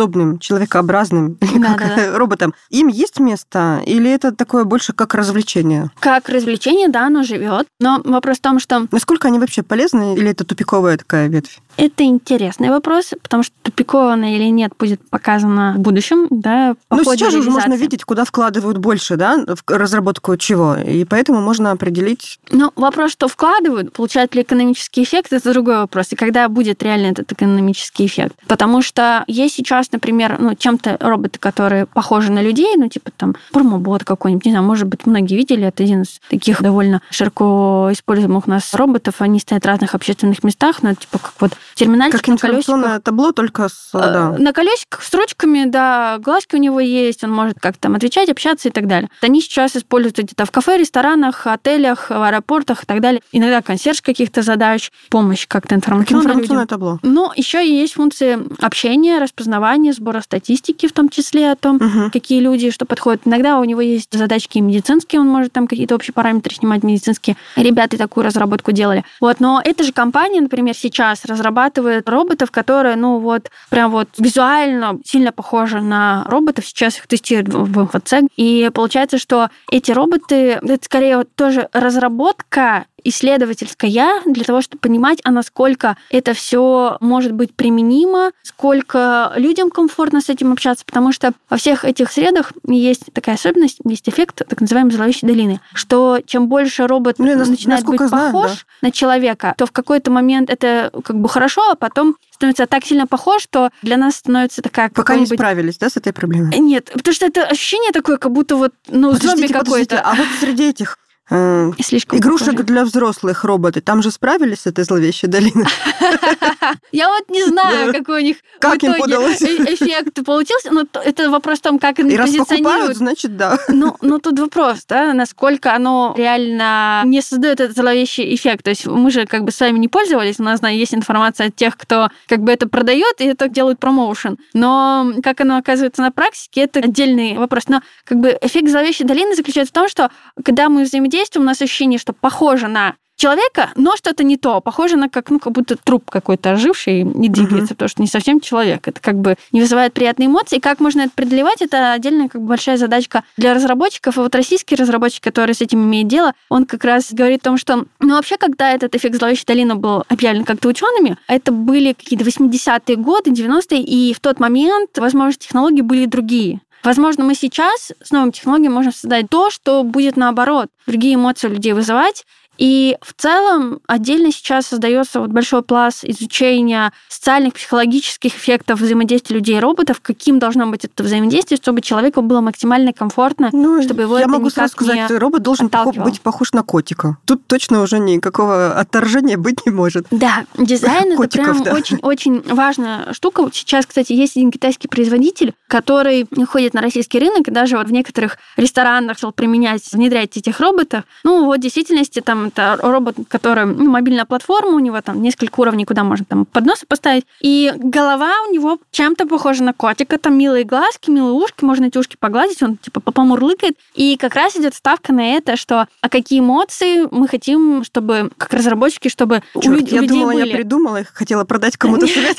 человекоподобным, 0.01 0.39
человекообразным 0.39 1.35
да, 1.41 1.77
да, 1.77 1.97
да. 1.97 2.13
роботам. 2.19 2.55
Им 2.71 2.89
есть 2.89 3.21
место 3.21 3.83
или 3.87 4.11
это 4.11 4.35
такое 4.35 4.65
больше 4.65 4.93
как 4.93 5.15
развлечение? 5.15 5.91
Как 6.01 6.29
развлечение, 6.29 6.89
да, 6.89 7.07
оно 7.07 7.23
живет. 7.23 7.67
Но 7.81 8.01
вопрос 8.05 8.39
в 8.39 8.41
том, 8.41 8.59
что... 8.59 8.87
Насколько 8.91 9.29
они 9.29 9.39
вообще 9.39 9.63
полезны 9.63 10.15
или 10.15 10.31
это 10.31 10.45
тупиковая 10.45 10.97
такая 10.97 11.29
ветвь? 11.29 11.61
Это 11.81 12.05
интересный 12.05 12.69
вопрос, 12.69 13.15
потому 13.23 13.43
что 13.43 13.55
тупиковано 13.63 14.37
или 14.37 14.45
нет 14.51 14.73
будет 14.79 15.01
показано 15.09 15.75
в 15.79 15.81
будущем, 15.81 16.27
да, 16.29 16.75
по 16.89 16.97
Ну, 16.97 17.05
сейчас 17.05 17.33
же 17.33 17.39
уже 17.39 17.51
можно 17.51 17.73
видеть, 17.73 18.05
куда 18.05 18.27
вкладывают 18.27 18.77
больше, 18.77 19.17
да, 19.17 19.47
в 19.47 19.63
разработку 19.67 20.37
чего, 20.37 20.77
и 20.77 21.07
поэтому 21.07 21.41
можно 21.41 21.71
определить... 21.71 22.39
Ну, 22.51 22.71
вопрос, 22.77 23.13
что 23.13 23.29
вкладывают, 23.29 23.95
получают 23.95 24.35
ли 24.35 24.43
экономический 24.43 25.05
эффект, 25.05 25.33
это 25.33 25.53
другой 25.55 25.77
вопрос. 25.79 26.13
И 26.13 26.17
когда 26.17 26.51
будет 26.51 26.83
реально 26.83 27.13
этот 27.13 27.33
экономический 27.33 28.05
эффект? 28.05 28.37
Потому 28.47 28.83
что 28.83 29.25
есть 29.27 29.55
сейчас, 29.55 29.91
например, 29.91 30.37
ну, 30.39 30.55
чем-то 30.55 30.99
роботы, 31.01 31.39
которые 31.39 31.87
похожи 31.87 32.31
на 32.31 32.43
людей, 32.43 32.77
ну, 32.77 32.89
типа 32.89 33.11
там 33.17 33.37
промобот 33.53 34.05
какой-нибудь, 34.05 34.45
не 34.45 34.51
знаю, 34.51 34.67
может 34.67 34.87
быть, 34.87 35.07
многие 35.07 35.37
видели, 35.37 35.67
это 35.67 35.83
один 35.83 36.03
из 36.03 36.21
таких 36.29 36.61
довольно 36.61 37.01
широко 37.09 37.89
используемых 37.91 38.49
у 38.49 38.51
нас 38.51 38.75
роботов, 38.75 39.15
они 39.21 39.41
стоят 39.41 39.65
в 39.65 39.67
разных 39.67 39.95
общественных 39.95 40.45
местах, 40.45 40.83
ну, 40.83 40.95
типа 40.95 41.19
как 41.19 41.33
вот 41.41 41.53
терминальчик 41.75 42.21
Как 42.21 42.29
на 42.29 42.37
колесиках. 42.39 43.03
табло, 43.03 43.33
только 43.33 43.69
с... 43.69 43.91
Э, 43.95 43.99
да. 43.99 44.35
На 44.39 44.53
колесиках, 44.53 45.03
строчками, 45.03 45.65
да, 45.67 46.19
глазки 46.19 46.55
у 46.55 46.59
него 46.59 46.81
есть, 46.81 47.25
он 47.25 47.31
может 47.33 47.59
как-то 47.61 47.81
там 47.81 47.95
отвечать, 47.95 48.29
общаться 48.29 48.69
и 48.69 48.73
так 48.73 48.87
далее. 48.87 49.11
Они 49.23 49.41
сейчас 49.41 49.77
используются 49.77 50.23
где-то 50.23 50.45
в 50.45 50.51
кафе, 50.51 50.77
ресторанах, 50.79 51.47
отелях, 51.47 52.11
в 52.11 52.23
аэропортах 52.23 52.83
и 52.83 52.87
так 52.87 53.01
далее. 53.01 53.23
Иногда 53.33 53.63
консьерж 53.63 54.03
каких-то 54.03 54.43
задач, 54.43 54.91
помощь 55.11 55.47
как-то 55.47 55.71
Как 55.71 55.79
информационная 55.79 56.23
информационное 56.35 56.63
людям. 56.65 56.67
табло. 56.67 56.99
Но 57.03 57.33
еще 57.37 57.65
и 57.67 57.73
есть 57.73 57.95
функции 57.95 58.39
общения, 58.65 59.19
распознавания, 59.19 59.93
сбора 59.93 60.21
статистики, 60.21 60.87
в 60.87 60.93
том 60.93 61.09
числе 61.09 61.51
о 61.53 61.57
том, 61.57 61.77
Мгм. 61.77 62.11
какие 62.11 62.41
люди, 62.41 62.71
что 62.71 62.85
подходят. 62.85 63.23
Иногда 63.25 63.59
у 63.59 63.65
него 63.65 63.81
есть 63.81 64.13
задачки 64.13 64.59
медицинские, 64.59 65.21
он 65.21 65.29
может 65.29 65.53
там 65.53 65.67
какие-то 65.67 65.95
общие 65.95 66.13
параметры 66.15 66.55
снимать 66.55 66.83
медицинские. 66.83 67.37
Ребята 67.57 67.97
такую 67.97 68.25
разработку 68.25 68.73
делали. 68.73 69.05
Вот, 69.21 69.41
но 69.41 69.61
эта 69.65 69.85
же 69.85 69.93
компания, 69.93 70.41
например, 70.41 70.75
сейчас 70.75 71.25
разрабатывает 71.25 71.70
роботов, 71.79 72.51
которые, 72.51 72.97
ну 72.97 73.19
вот, 73.19 73.51
прям 73.69 73.91
вот 73.91 74.09
визуально 74.19 74.99
сильно 75.05 75.33
похожи 75.33 75.81
на 75.81 76.25
роботов. 76.29 76.67
Сейчас 76.67 76.99
их 76.99 77.07
тестируют 77.07 77.49
в 77.49 77.83
МФЦ. 77.83 78.15
И 78.37 78.71
получается, 78.73 79.19
что 79.19 79.49
эти 79.71 79.93
роботы, 79.93 80.59
это 80.63 80.85
скорее 80.85 81.19
вот 81.19 81.35
тоже 81.35 81.69
разработка 81.73 82.87
исследовательская 83.05 84.23
для 84.27 84.45
того, 84.45 84.61
чтобы 84.61 84.81
понимать, 84.81 85.21
а 85.25 85.31
насколько 85.31 85.97
это 86.11 86.35
все 86.35 86.97
может 87.01 87.33
быть 87.33 87.55
применимо, 87.55 88.33
сколько 88.43 89.33
людям 89.37 89.71
комфортно 89.71 90.21
с 90.21 90.29
этим 90.29 90.53
общаться, 90.53 90.85
потому 90.85 91.13
что 91.13 91.33
во 91.49 91.57
всех 91.57 91.85
этих 91.85 92.11
средах 92.13 92.53
есть 92.67 93.13
такая 93.13 93.37
особенность, 93.37 93.79
есть 93.85 94.09
эффект 94.09 94.43
так 94.47 94.61
называемой 94.61 94.93
зловещей 94.93 95.29
долины, 95.29 95.61
что 95.75 96.21
чем 96.25 96.49
больше 96.49 96.87
робот 96.87 97.19
нас- 97.19 97.49
начинает 97.49 97.85
быть 97.85 98.01
знаю, 98.01 98.33
похож 98.33 98.51
да. 98.51 98.89
на 98.89 98.93
человека, 98.93 99.55
то 99.57 99.67
в 99.67 99.73
какой-то 99.73 100.11
момент 100.11 100.51
это 100.51 100.91
как 101.05 101.17
бы 101.17 101.29
хорошо, 101.29 101.71
а 101.71 101.77
потом 101.77 102.17
становится 102.31 102.67
так 102.67 102.85
сильно 102.85 103.07
похож, 103.07 103.43
что 103.43 103.71
для 103.83 103.97
нас 103.97 104.17
становится 104.17 104.63
такая 104.63 104.89
Пока 104.89 105.17
не 105.17 105.27
справились, 105.27 105.79
да, 105.79 105.91
с 105.91 105.97
этой 105.97 106.13
проблемой? 106.13 106.59
Нет, 106.59 106.91
потому 106.93 107.15
что 107.15 107.27
это 107.27 107.45
ощущение 107.45 107.93
такое, 107.93 108.17
как 108.17 108.33
будто 108.33 108.57
вот, 108.57 108.73
ну, 108.89 109.13
зомби 109.13 109.21
Подождите, 109.49 109.55
подождите, 109.55 109.97
какой-то. 109.97 110.01
а 110.01 110.15
вот 110.15 110.27
среди 110.41 110.71
этих 110.71 110.97
э, 111.31 111.71
Слишком 111.83 112.19
игрушек 112.19 112.49
похоже. 112.49 112.65
для 112.65 112.85
взрослых 112.85 113.45
роботы, 113.45 113.81
там 113.81 114.03
же 114.03 114.11
справились 114.11 114.61
с 114.61 114.67
этой 114.67 114.85
зловещей 114.85 115.29
долиной? 115.29 115.67
Я 116.93 117.09
вот 117.09 117.29
не 117.31 117.45
знаю, 117.45 117.93
какой 117.93 118.23
у 118.23 118.25
них 118.25 118.37
Как 118.59 118.83
им 118.83 118.93
итоге 118.93 119.05
удалось? 119.17 119.41
э- 119.43 119.75
эффект 119.75 120.25
получился. 120.25 120.71
Но 120.73 120.85
это 121.05 121.31
вопрос 121.31 121.59
в 121.59 121.63
том, 121.63 121.79
как 121.79 121.99
они 121.99 122.17
позиционируют. 122.17 122.97
значит, 122.97 123.37
да. 123.37 123.59
Ну, 123.69 123.97
ну, 124.01 124.19
тут 124.19 124.39
вопрос, 124.39 124.85
да, 124.89 125.13
насколько 125.15 125.75
оно 125.75 126.15
реально 126.17 127.03
не 127.05 127.23
создает 127.23 127.61
этот 127.61 127.77
зловещий 127.77 128.35
эффект. 128.35 128.65
То 128.65 128.71
есть 128.71 128.87
мы 128.87 129.11
же 129.11 129.27
как 129.27 129.45
бы 129.45 129.53
с 129.53 129.61
вами 129.61 129.79
не 129.79 129.89
пользовались, 129.89 130.41
у 130.41 130.43
нас 130.43 130.61
есть 130.63 130.95
информация 130.95 131.49
от 131.49 131.57
тех, 131.57 131.77
кто 131.77 132.09
как 132.29 132.41
бы 132.41 132.53
это 132.53 132.69
продает 132.69 133.21
и 133.21 133.25
это 133.27 133.49
делают 133.49 133.79
промоушен. 133.79 134.39
Но 134.53 135.13
как 135.23 135.41
оно 135.41 135.57
оказывается 135.57 136.03
на 136.03 136.11
практике, 136.11 136.63
это 136.63 136.81
отдельный 136.81 137.39
вопрос. 137.39 137.65
Но 137.69 137.83
как 138.05 138.19
бы 138.19 138.37
эффект 138.41 138.69
зловещей 138.69 139.07
долины 139.07 139.35
заключается 139.35 139.73
в 139.73 139.75
том, 139.75 139.89
что 139.89 140.11
когда 140.45 140.69
мы 140.69 140.85
взаимодействуем 140.85 141.20
взаимодействуем, 141.21 141.45
у 141.45 141.47
нас 141.47 141.63
ощущение, 141.63 141.99
что 141.99 142.13
похоже 142.13 142.69
на 142.69 142.97
человека, 143.17 143.71
но 143.77 143.97
что-то 143.97 144.25
не 144.25 144.39
то. 144.39 144.63
Похоже 144.63 144.97
на 144.97 145.11
как, 145.11 145.29
ну, 145.29 145.39
как 145.39 145.53
будто 145.53 145.77
труп 145.77 146.11
какой-то 146.11 146.53
оживший 146.53 147.03
не 147.03 147.29
двигается, 147.29 147.75
uh-huh. 147.75 147.77
потому 147.77 147.89
что 147.91 148.01
не 148.01 148.09
совсем 148.09 148.41
человек. 148.41 148.89
Это 148.89 148.99
как 148.99 149.17
бы 149.17 149.37
не 149.53 149.61
вызывает 149.61 149.93
приятные 149.93 150.29
эмоции. 150.29 150.57
И 150.57 150.61
как 150.61 150.81
можно 150.81 151.03
это 151.03 151.11
преодолевать, 151.15 151.61
это 151.61 151.93
отдельная 151.93 152.29
как 152.29 152.41
бы 152.41 152.49
большая 152.49 152.79
задачка 152.79 153.25
для 153.37 153.53
разработчиков. 153.53 154.17
И 154.17 154.21
вот 154.21 154.35
российский 154.35 154.75
разработчик, 154.75 155.23
который 155.23 155.55
с 155.55 155.61
этим 155.61 155.85
имеет 155.85 156.09
дело, 156.09 156.33
он 156.49 156.65
как 156.65 156.83
раз 156.83 157.13
говорит 157.13 157.43
о 157.43 157.51
том, 157.51 157.59
что, 157.59 157.85
ну, 157.99 158.15
вообще, 158.15 158.39
когда 158.39 158.73
этот 158.73 158.95
эффект 158.95 159.17
зловещей 159.17 159.45
долины 159.47 159.75
был 159.75 160.05
объявлен 160.09 160.45
как-то 160.45 160.69
учеными, 160.69 161.19
это 161.29 161.53
были 161.53 161.93
какие-то 161.93 162.25
80-е 162.25 162.97
годы, 162.97 163.33
90-е, 163.33 163.83
и 163.83 164.15
в 164.15 164.21
тот 164.21 164.41
момент, 164.41 164.97
возможно, 164.97 165.39
технологии 165.39 165.83
были 165.83 166.07
другие. 166.07 166.63
Возможно, 166.83 167.25
мы 167.25 167.35
сейчас 167.35 167.93
с 168.03 168.11
новыми 168.11 168.31
технологиями 168.31 168.73
можем 168.73 168.93
создать 168.93 169.29
то, 169.29 169.51
что 169.51 169.83
будет 169.83 170.17
наоборот, 170.17 170.69
другие 170.87 171.15
эмоции 171.15 171.49
у 171.49 171.53
людей 171.53 171.73
вызывать, 171.73 172.25
и 172.61 172.99
в 173.01 173.15
целом 173.15 173.81
отдельно 173.87 174.31
сейчас 174.31 174.67
создается 174.67 175.19
вот 175.21 175.31
большой 175.31 175.63
пласт 175.63 176.05
изучения 176.05 176.93
социальных, 177.09 177.55
психологических 177.55 178.37
эффектов 178.37 178.81
взаимодействия 178.81 179.37
людей 179.37 179.57
и 179.57 179.61
роботов, 179.61 180.01
каким 180.03 180.39
должно 180.39 180.67
быть 180.67 180.85
это 180.85 181.03
взаимодействие, 181.03 181.57
чтобы 181.57 181.81
человеку 181.81 182.21
было 182.21 182.43
максимально 182.43 182.93
комфортно, 182.93 183.49
ну, 183.53 183.83
чтобы 183.83 184.03
его 184.03 184.19
я 184.19 184.25
это 184.25 184.31
могу 184.31 184.51
сразу 184.51 184.73
сказать, 184.73 185.11
робот 185.11 185.43
должен 185.43 185.71
быть 186.05 186.21
похож 186.21 186.53
на 186.53 186.63
котика. 186.63 187.17
Тут 187.25 187.47
точно 187.47 187.81
уже 187.81 187.99
никакого 187.99 188.79
отторжения 188.79 189.39
быть 189.39 189.65
не 189.65 189.73
может. 189.73 190.07
Да, 190.11 190.45
дизайн 190.59 191.13
это 191.19 191.29
прям 191.29 191.63
очень-очень 191.63 192.43
важная 192.43 193.11
штука. 193.15 193.49
Сейчас, 193.55 193.87
кстати, 193.87 194.13
есть 194.13 194.37
один 194.37 194.51
китайский 194.51 194.89
производитель, 194.89 195.55
который 195.67 196.29
ходит 196.47 196.75
на 196.75 196.83
российский 196.83 197.21
рынок 197.21 197.49
и 197.49 197.51
даже 197.51 197.79
вот 197.79 197.87
в 197.87 197.93
некоторых 197.93 198.37
ресторанах 198.59 199.17
стал 199.17 199.33
применять, 199.33 199.91
внедрять 199.93 200.37
этих 200.37 200.61
роботов. 200.61 201.05
Ну, 201.25 201.47
вот 201.47 201.61
в 201.61 201.63
действительности 201.63 202.21
там 202.21 202.50
это 202.51 202.79
робот, 202.83 203.17
который 203.29 203.67
ну, 203.67 203.91
мобильная 203.91 204.25
платформа, 204.25 204.77
у 204.77 204.79
него 204.79 205.01
там 205.01 205.23
несколько 205.23 205.61
уровней, 205.61 205.85
куда 205.85 206.05
можно 206.05 206.25
там 206.25 206.45
подносы 206.45 206.87
поставить. 206.87 207.25
И 207.41 207.73
голова 207.77 208.33
у 208.49 208.53
него 208.53 208.79
чем-то 208.91 209.27
похожа 209.27 209.63
на 209.63 209.73
котика, 209.73 210.19
там 210.19 210.37
милые 210.37 210.65
глазки, 210.65 211.11
милые 211.11 211.33
ушки, 211.33 211.65
можно 211.65 211.87
эти 211.87 211.99
ушки 211.99 212.17
погладить, 212.19 212.63
он 212.63 212.77
типа 212.77 213.01
помурлыкает. 213.01 213.77
И 213.95 214.17
как 214.17 214.35
раз 214.35 214.57
идет 214.57 214.75
ставка 214.75 215.13
на 215.13 215.37
это, 215.37 215.57
что 215.57 215.87
а 216.01 216.09
какие 216.09 216.41
эмоции 216.41 217.09
мы 217.11 217.29
хотим, 217.29 217.85
чтобы 217.85 218.31
как 218.37 218.53
разработчики, 218.53 219.09
чтобы 219.09 219.43
Черт, 219.61 219.67
у, 219.67 219.87
я 219.87 219.99
у 219.99 220.03
людей 220.03 220.09
думала, 220.09 220.33
были. 220.33 220.49
я 220.49 220.55
придумала, 220.55 221.01
хотела 221.13 221.45
продать 221.45 221.77
кому-то 221.77 222.07
совет, 222.07 222.39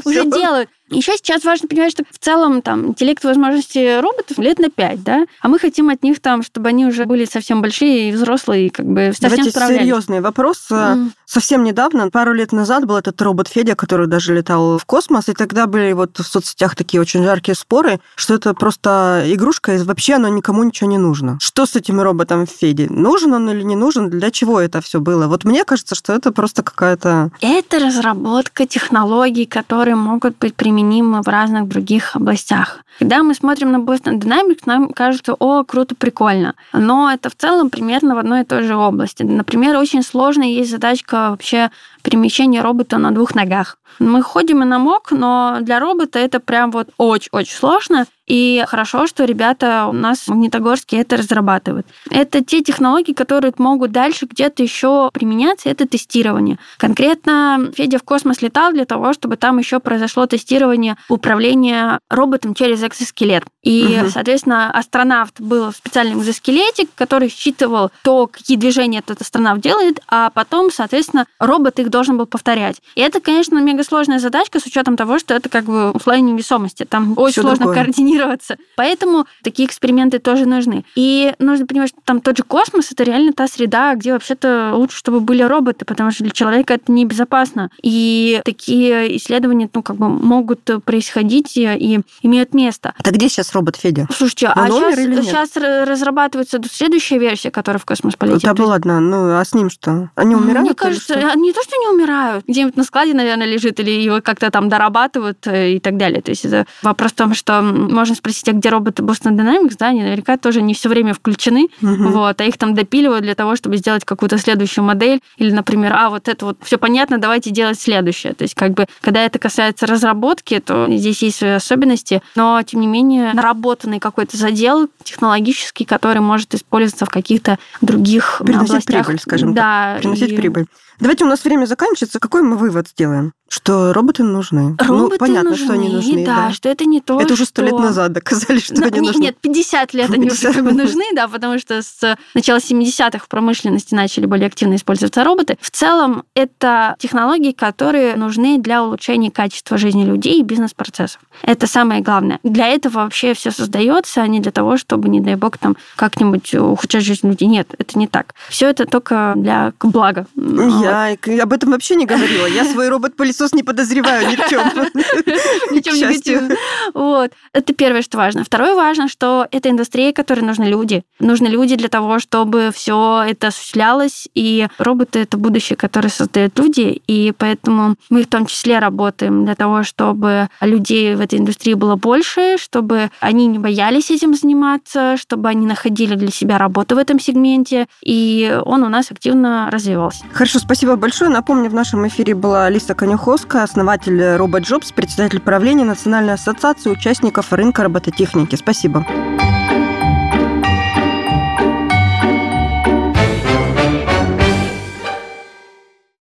уже 0.04 0.24
делают. 0.30 0.68
Еще 0.96 1.16
сейчас 1.16 1.44
важно 1.44 1.68
понимать, 1.68 1.92
что 1.92 2.04
в 2.10 2.18
целом 2.18 2.62
там 2.62 2.88
интеллект 2.88 3.22
возможности 3.24 4.00
роботов 4.00 4.38
лет 4.38 4.58
на 4.58 4.70
5, 4.70 5.02
да, 5.02 5.26
а 5.40 5.48
мы 5.48 5.58
хотим 5.58 5.88
от 5.90 6.02
них 6.02 6.20
там, 6.20 6.42
чтобы 6.42 6.68
они 6.68 6.86
уже 6.86 7.04
были 7.04 7.24
совсем 7.24 7.60
большие 7.60 8.08
и 8.08 8.12
взрослые, 8.12 8.66
и 8.66 8.70
как 8.70 8.86
бы 8.86 9.12
совсем 9.12 9.30
Давайте 9.30 9.50
справлялись. 9.50 9.82
серьезный 9.82 10.20
вопрос. 10.20 10.66
Mm. 10.70 11.10
Совсем 11.32 11.64
недавно, 11.64 12.10
пару 12.10 12.34
лет 12.34 12.52
назад, 12.52 12.84
был 12.84 12.98
этот 12.98 13.22
робот 13.22 13.48
Федя, 13.48 13.74
который 13.74 14.06
даже 14.06 14.34
летал 14.34 14.76
в 14.76 14.84
космос, 14.84 15.30
и 15.30 15.32
тогда 15.32 15.66
были 15.66 15.94
вот 15.94 16.18
в 16.18 16.24
соцсетях 16.24 16.76
такие 16.76 17.00
очень 17.00 17.24
жаркие 17.24 17.54
споры, 17.54 18.00
что 18.16 18.34
это 18.34 18.52
просто 18.52 19.22
игрушка, 19.24 19.74
и 19.74 19.78
вообще 19.78 20.16
оно 20.16 20.28
никому 20.28 20.62
ничего 20.62 20.90
не 20.90 20.98
нужно. 20.98 21.38
Что 21.40 21.64
с 21.64 21.74
этим 21.74 22.02
роботом 22.02 22.46
Феди? 22.46 22.86
Нужен 22.90 23.32
он 23.32 23.48
или 23.48 23.62
не 23.62 23.76
нужен? 23.76 24.10
Для 24.10 24.30
чего 24.30 24.60
это 24.60 24.82
все 24.82 25.00
было? 25.00 25.26
Вот 25.26 25.44
мне 25.44 25.64
кажется, 25.64 25.94
что 25.94 26.12
это 26.12 26.32
просто 26.32 26.62
какая-то... 26.62 27.30
Это 27.40 27.78
разработка 27.78 28.66
технологий, 28.66 29.46
которые 29.46 29.96
могут 29.96 30.36
быть 30.36 30.54
применимы 30.54 31.22
в 31.22 31.28
разных 31.28 31.66
других 31.66 32.14
областях. 32.14 32.80
Когда 32.98 33.22
мы 33.22 33.34
смотрим 33.34 33.72
на 33.72 33.76
Boston 33.76 34.20
Dynamics, 34.20 34.64
нам 34.66 34.90
кажется, 34.90 35.32
о, 35.38 35.64
круто, 35.64 35.94
прикольно. 35.94 36.54
Но 36.74 37.10
это 37.10 37.30
в 37.30 37.34
целом 37.34 37.70
примерно 37.70 38.16
в 38.16 38.18
одной 38.18 38.42
и 38.42 38.44
той 38.44 38.64
же 38.64 38.76
области. 38.76 39.22
Например, 39.22 39.78
очень 39.78 40.02
сложная 40.02 40.48
есть 40.48 40.70
задачка 40.70 41.21
вообще 41.30 41.70
перемещения 42.02 42.60
робота 42.60 42.98
на 42.98 43.12
двух 43.12 43.34
ногах. 43.34 43.78
Мы 43.98 44.22
ходим 44.22 44.62
и 44.62 44.66
на 44.66 44.78
мок, 44.78 45.10
но 45.10 45.58
для 45.60 45.78
робота 45.78 46.18
это 46.18 46.40
прям 46.40 46.70
вот 46.70 46.88
очень-очень 46.96 47.54
сложно. 47.54 48.06
И 48.26 48.64
хорошо, 48.66 49.06
что 49.06 49.24
ребята 49.24 49.86
у 49.88 49.92
нас 49.92 50.20
в 50.20 50.28
Магнитогорске 50.28 50.98
это 50.98 51.16
разрабатывают. 51.16 51.86
Это 52.08 52.42
те 52.42 52.62
технологии, 52.62 53.12
которые 53.12 53.52
могут 53.58 53.90
дальше 53.90 54.26
где-то 54.26 54.62
еще 54.62 55.10
применяться, 55.12 55.68
это 55.68 55.86
тестирование. 55.86 56.58
Конкретно 56.78 57.72
Федя 57.76 57.98
в 57.98 58.04
космос 58.04 58.40
летал 58.40 58.72
для 58.72 58.84
того, 58.84 59.12
чтобы 59.12 59.36
там 59.36 59.58
еще 59.58 59.80
произошло 59.80 60.26
тестирование 60.26 60.96
управления 61.08 61.98
роботом 62.08 62.54
через 62.54 62.82
экзоскелет. 62.82 63.44
И, 63.62 63.98
угу. 64.00 64.10
соответственно, 64.10 64.70
астронавт 64.70 65.40
был 65.40 65.70
в 65.70 65.76
специальном 65.76 66.20
экзоскелете, 66.20 66.86
который 66.94 67.28
считывал 67.28 67.90
то, 68.02 68.28
какие 68.28 68.56
движения 68.56 69.00
этот 69.00 69.20
астронавт 69.20 69.60
делает, 69.60 70.00
а 70.08 70.30
потом, 70.30 70.70
соответственно, 70.70 71.26
робот 71.38 71.78
их 71.80 71.90
должен 71.92 72.18
был 72.18 72.26
повторять. 72.26 72.82
И 72.96 73.00
это, 73.00 73.20
конечно, 73.20 73.58
мега 73.58 73.84
сложная 73.84 74.18
задачка 74.18 74.58
с 74.58 74.66
учетом 74.66 74.96
того, 74.96 75.20
что 75.20 75.34
это 75.34 75.48
как 75.48 75.64
бы 75.64 75.92
условие 75.92 76.22
невесомости. 76.22 76.84
Там 76.84 77.12
очень 77.16 77.32
Всё 77.34 77.42
сложно 77.42 77.66
другое. 77.66 77.84
координироваться. 77.84 78.56
Поэтому 78.76 79.26
такие 79.44 79.68
эксперименты 79.68 80.18
тоже 80.18 80.46
нужны. 80.46 80.84
И 80.96 81.32
нужно 81.38 81.66
понимать, 81.66 81.90
что 81.90 82.00
там 82.04 82.20
тот 82.20 82.36
же 82.36 82.42
космос 82.42 82.90
это 82.90 83.04
реально 83.04 83.32
та 83.32 83.46
среда, 83.46 83.94
где 83.94 84.12
вообще-то 84.12 84.72
лучше, 84.74 84.96
чтобы 84.96 85.20
были 85.20 85.42
роботы, 85.42 85.84
потому 85.84 86.10
что 86.10 86.24
для 86.24 86.32
человека 86.32 86.74
это 86.74 86.90
небезопасно. 86.90 87.70
И 87.82 88.40
такие 88.44 89.16
исследования, 89.16 89.68
ну, 89.72 89.82
как 89.82 89.96
бы 89.96 90.08
могут 90.08 90.68
происходить 90.84 91.56
и 91.56 92.00
имеют 92.22 92.54
место. 92.54 92.94
Это 92.98 93.10
где 93.12 93.28
сейчас 93.28 93.52
робот 93.52 93.76
Федя? 93.76 94.08
Слушайте, 94.10 94.48
а 94.48 94.66
сейчас, 94.68 95.50
сейчас 95.50 95.56
разрабатывается 95.56 96.60
следующая 96.70 97.18
версия, 97.18 97.50
которая 97.50 97.78
в 97.78 97.84
космос 97.84 98.16
полетит. 98.16 98.42
Да, 98.42 98.54
была 98.54 98.76
одна. 98.76 99.00
Ну, 99.00 99.36
а 99.38 99.44
с 99.44 99.54
ним 99.54 99.70
что? 99.70 100.10
Они 100.14 100.34
умирают? 100.34 100.66
Мне 100.66 100.74
кажется, 100.74 101.14
не 101.36 101.52
то, 101.52 101.60
что 101.62 101.76
не 101.82 101.94
умирают. 101.94 102.44
Где-нибудь 102.46 102.76
на 102.76 102.84
складе, 102.84 103.14
наверное, 103.14 103.46
лежит, 103.46 103.80
или 103.80 103.90
его 103.90 104.20
как-то 104.20 104.50
там 104.50 104.68
дорабатывают 104.68 105.46
э, 105.46 105.72
и 105.72 105.80
так 105.80 105.96
далее. 105.96 106.22
То 106.22 106.30
есть 106.30 106.44
это 106.44 106.66
вопрос 106.82 107.12
в 107.12 107.16
том, 107.16 107.34
что 107.34 107.60
можно 107.62 108.14
спросить, 108.14 108.48
а 108.48 108.52
где 108.52 108.68
роботы 108.68 109.02
Boston 109.02 109.36
Dynamics, 109.36 109.76
да, 109.78 109.88
они 109.88 110.02
наверняка 110.02 110.36
тоже 110.36 110.62
не 110.62 110.74
все 110.74 110.88
время 110.88 111.14
включены, 111.14 111.68
угу. 111.80 112.08
вот, 112.08 112.40
а 112.40 112.44
их 112.44 112.56
там 112.58 112.74
допиливают 112.74 113.22
для 113.22 113.34
того, 113.34 113.56
чтобы 113.56 113.76
сделать 113.76 114.04
какую-то 114.04 114.38
следующую 114.38 114.84
модель, 114.84 115.20
или, 115.36 115.50
например, 115.50 115.92
а, 115.94 116.10
вот 116.10 116.28
это 116.28 116.46
вот 116.46 116.58
все 116.62 116.78
понятно, 116.78 117.18
давайте 117.18 117.50
делать 117.50 117.80
следующее. 117.80 118.34
То 118.34 118.42
есть 118.42 118.54
как 118.54 118.72
бы, 118.72 118.86
когда 119.00 119.24
это 119.24 119.38
касается 119.38 119.86
разработки, 119.86 120.60
то 120.60 120.86
здесь 120.88 121.22
есть 121.22 121.38
свои 121.38 121.52
особенности, 121.52 122.22
но, 122.36 122.62
тем 122.62 122.80
не 122.80 122.86
менее, 122.86 123.32
наработанный 123.32 123.98
какой-то 123.98 124.36
задел 124.36 124.88
технологический, 125.02 125.84
который 125.84 126.20
может 126.20 126.54
использоваться 126.54 127.06
в 127.06 127.10
каких-то 127.10 127.58
других 127.80 128.40
Приносить 128.44 128.70
областях. 128.70 129.06
прибыль, 129.06 129.20
скажем 129.20 129.54
да, 129.54 129.92
так. 129.94 130.02
Приносить 130.02 130.32
и... 130.32 130.36
прибыль. 130.36 130.66
Давайте 131.00 131.24
у 131.24 131.28
нас 131.28 131.42
время 131.44 131.66
заканчивается. 131.72 132.20
Какой 132.20 132.42
мы 132.42 132.56
вывод 132.56 132.88
сделаем? 132.88 133.32
Что 133.48 133.92
роботы 133.92 134.22
нужны. 134.22 134.76
Ну, 134.80 134.86
роботы 134.86 135.12
ну, 135.12 135.18
понятно, 135.18 135.50
нужны, 135.50 135.64
что 135.64 135.74
они 135.74 135.88
нужны. 135.90 136.24
Да, 136.24 136.36
да, 136.36 136.52
что 136.52 136.70
это 136.70 136.86
не 136.86 137.02
то, 137.02 137.20
Это 137.20 137.34
уже 137.34 137.44
сто 137.44 137.60
лет 137.60 137.78
назад 137.78 138.12
доказали, 138.12 138.58
что 138.58 138.80
Но, 138.80 138.86
они 138.86 139.00
нужны. 139.00 139.20
Нет, 139.20 139.36
50 139.38 139.92
лет 139.92 140.06
50. 140.06 140.14
они 140.14 140.30
уже 140.30 140.52
как 140.54 140.64
бы 140.64 140.72
нужны, 140.72 141.04
да, 141.14 141.28
потому 141.28 141.58
что 141.58 141.82
с 141.82 142.16
начала 142.32 142.56
70-х 142.56 143.18
в 143.18 143.28
промышленности 143.28 143.94
начали 143.94 144.24
более 144.24 144.46
активно 144.46 144.76
использоваться 144.76 145.22
роботы. 145.22 145.58
В 145.60 145.70
целом, 145.70 146.24
это 146.34 146.96
технологии, 146.98 147.52
которые 147.52 148.16
нужны 148.16 148.58
для 148.58 148.82
улучшения 148.82 149.30
качества 149.30 149.76
жизни 149.76 150.04
людей 150.04 150.40
и 150.40 150.42
бизнес-процессов. 150.42 151.20
Это 151.42 151.66
самое 151.66 152.00
главное. 152.00 152.40
Для 152.42 152.68
этого 152.68 153.00
вообще 153.00 153.34
все 153.34 153.50
создается, 153.50 154.22
а 154.22 154.26
не 154.28 154.40
для 154.40 154.52
того, 154.52 154.78
чтобы, 154.78 155.10
не 155.10 155.20
дай 155.20 155.34
бог, 155.34 155.58
там 155.58 155.76
как-нибудь 155.96 156.54
ухудшать 156.54 157.04
жизнь 157.04 157.28
людей. 157.28 157.48
Нет, 157.48 157.68
это 157.76 157.98
не 157.98 158.06
так. 158.06 158.34
Все 158.48 158.70
это 158.70 158.86
только 158.86 159.34
для 159.36 159.74
блага. 159.80 160.26
Я 160.36 161.18
об 161.42 161.52
этом 161.52 161.61
вообще 161.70 161.94
не 161.94 162.06
говорила. 162.06 162.46
Я 162.46 162.64
свой 162.64 162.88
робот-пылесос 162.88 163.52
не 163.52 163.62
подозреваю 163.62 164.28
ни 164.28 164.36
в 164.36 164.48
чем. 164.48 164.62
Ни 165.70 165.80
в 165.80 165.82
чем 165.82 165.96
негативном. 165.96 166.58
Вот. 166.94 167.32
Это 167.52 167.72
первое, 167.74 168.02
что 168.02 168.18
важно. 168.18 168.44
Второе 168.44 168.74
важно, 168.74 169.08
что 169.08 169.46
это 169.50 169.70
индустрия, 169.70 170.12
которой 170.12 170.40
нужны 170.40 170.64
люди. 170.64 171.02
Нужны 171.20 171.46
люди 171.46 171.76
для 171.76 171.88
того, 171.88 172.18
чтобы 172.18 172.70
все 172.74 173.24
это 173.26 173.48
осуществлялось. 173.48 174.28
И 174.34 174.66
роботы— 174.78 175.18
это 175.20 175.36
будущее, 175.36 175.76
которое 175.76 176.08
создают 176.08 176.58
люди. 176.58 177.02
И 177.06 177.32
поэтому 177.36 177.96
мы 178.10 178.22
в 178.22 178.26
том 178.26 178.46
числе 178.46 178.78
работаем 178.78 179.44
для 179.44 179.54
того, 179.54 179.82
чтобы 179.82 180.48
людей 180.60 181.14
в 181.14 181.20
этой 181.20 181.38
индустрии 181.38 181.74
было 181.74 181.96
больше, 181.96 182.56
чтобы 182.58 183.10
они 183.20 183.46
не 183.46 183.58
боялись 183.58 184.10
этим 184.10 184.34
заниматься, 184.34 185.16
чтобы 185.16 185.48
они 185.48 185.66
находили 185.66 186.14
для 186.14 186.30
себя 186.30 186.58
работу 186.58 186.94
в 186.94 186.98
этом 186.98 187.20
сегменте. 187.20 187.86
И 188.04 188.58
он 188.64 188.82
у 188.82 188.88
нас 188.88 189.10
активно 189.10 189.68
развивался. 189.70 190.24
Хорошо, 190.32 190.58
спасибо 190.58 190.96
большое. 190.96 191.30
Напомню, 191.30 191.51
в 191.52 191.74
нашем 191.74 192.08
эфире 192.08 192.34
была 192.34 192.66
Алиса 192.66 192.94
Конюховская, 192.94 193.62
основатель 193.62 194.18
RobotJobs, 194.18 194.94
председатель 194.94 195.40
правления 195.40 195.84
Национальной 195.84 196.34
ассоциации 196.34 196.90
участников 196.90 197.52
рынка 197.52 197.82
робототехники. 197.82 198.56
Спасибо. 198.56 199.04